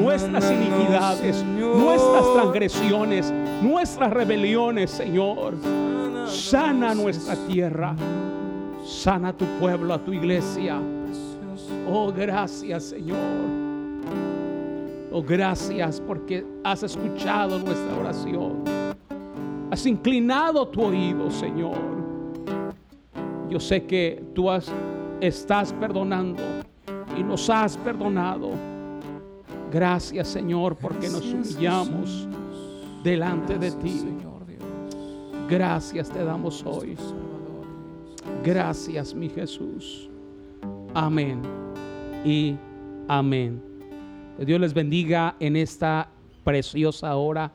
nuestras 0.00 0.50
iniquidades, 0.50 1.44
nuestras 1.44 2.32
transgresiones, 2.34 3.32
nuestras 3.62 4.12
rebeliones, 4.12 4.90
Señor. 4.90 5.54
Sana 6.26 6.94
nuestra 6.94 7.36
tierra. 7.46 7.94
Sana 8.84 9.32
tu 9.32 9.44
pueblo, 9.58 9.94
a 9.94 9.98
tu 9.98 10.12
iglesia. 10.12 10.80
Oh, 11.88 12.12
gracias, 12.12 12.84
Señor. 12.84 13.18
Oh, 15.12 15.22
gracias 15.22 16.00
porque 16.00 16.44
has 16.64 16.82
escuchado 16.82 17.58
nuestra 17.58 17.96
oración. 17.98 18.62
Has 19.70 19.86
inclinado 19.86 20.66
tu 20.68 20.82
oído, 20.82 21.30
Señor. 21.30 21.78
Yo 23.48 23.58
sé 23.58 23.84
que 23.84 24.22
tú 24.34 24.48
has, 24.50 24.70
estás 25.20 25.72
perdonando 25.72 26.42
y 27.16 27.22
nos 27.22 27.50
has 27.50 27.76
perdonado. 27.76 28.50
Gracias, 29.70 30.28
Señor, 30.28 30.76
porque 30.76 31.08
nos 31.08 31.24
humillamos 31.24 32.28
delante 33.04 33.58
de 33.58 33.70
ti. 33.72 34.04
Gracias 35.48 36.10
te 36.10 36.24
damos 36.24 36.64
hoy. 36.64 36.96
Gracias, 38.44 39.14
mi 39.14 39.28
Jesús. 39.28 40.08
Amén 40.94 41.42
y 42.24 42.56
amén. 43.08 43.62
Que 44.36 44.44
Dios 44.44 44.60
les 44.60 44.74
bendiga 44.74 45.36
en 45.40 45.56
esta 45.56 46.08
preciosa 46.44 47.14
hora. 47.16 47.52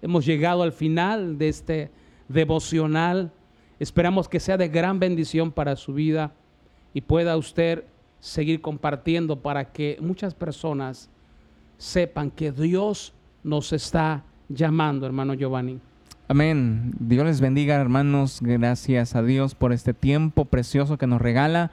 Hemos 0.00 0.24
llegado 0.26 0.62
al 0.62 0.72
final 0.72 1.38
de 1.38 1.48
este 1.48 1.90
devocional. 2.28 3.32
Esperamos 3.78 4.28
que 4.28 4.40
sea 4.40 4.56
de 4.56 4.68
gran 4.68 4.98
bendición 4.98 5.52
para 5.52 5.76
su 5.76 5.94
vida 5.94 6.32
y 6.94 7.02
pueda 7.02 7.36
usted 7.36 7.84
seguir 8.20 8.60
compartiendo 8.60 9.42
para 9.42 9.72
que 9.72 9.98
muchas 10.00 10.34
personas 10.34 11.10
sepan 11.82 12.30
que 12.30 12.52
Dios 12.52 13.12
nos 13.42 13.72
está 13.72 14.22
llamando, 14.48 15.04
hermano 15.04 15.34
Giovanni. 15.34 15.80
Amén. 16.28 16.94
Dios 17.00 17.26
les 17.26 17.40
bendiga, 17.40 17.74
hermanos. 17.74 18.38
Gracias 18.40 19.16
a 19.16 19.22
Dios 19.22 19.56
por 19.56 19.72
este 19.72 19.92
tiempo 19.92 20.44
precioso 20.44 20.96
que 20.96 21.08
nos 21.08 21.20
regala. 21.20 21.72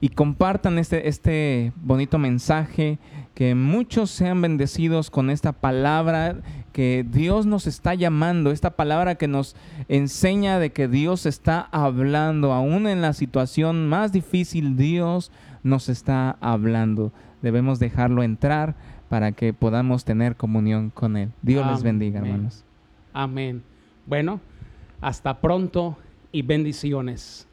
Y 0.00 0.08
compartan 0.08 0.78
este, 0.78 1.08
este 1.08 1.72
bonito 1.76 2.18
mensaje, 2.18 2.98
que 3.34 3.54
muchos 3.54 4.10
sean 4.10 4.42
bendecidos 4.42 5.08
con 5.10 5.30
esta 5.30 5.52
palabra 5.52 6.36
que 6.72 7.06
Dios 7.08 7.46
nos 7.46 7.68
está 7.68 7.94
llamando, 7.94 8.50
esta 8.50 8.70
palabra 8.70 9.14
que 9.14 9.28
nos 9.28 9.54
enseña 9.88 10.58
de 10.58 10.72
que 10.72 10.88
Dios 10.88 11.26
está 11.26 11.60
hablando, 11.70 12.52
aún 12.52 12.88
en 12.88 13.00
la 13.00 13.12
situación 13.12 13.88
más 13.88 14.10
difícil, 14.10 14.76
Dios 14.76 15.30
nos 15.62 15.88
está 15.88 16.36
hablando. 16.40 17.12
Debemos 17.40 17.78
dejarlo 17.78 18.22
entrar 18.22 18.74
para 19.14 19.30
que 19.30 19.52
podamos 19.52 20.04
tener 20.04 20.34
comunión 20.34 20.90
con 20.90 21.16
Él. 21.16 21.30
Dios 21.40 21.64
les 21.70 21.84
bendiga, 21.84 22.18
hermanos. 22.18 22.64
Amén. 23.12 23.62
Bueno, 24.06 24.40
hasta 25.00 25.40
pronto 25.40 25.96
y 26.32 26.42
bendiciones. 26.42 27.46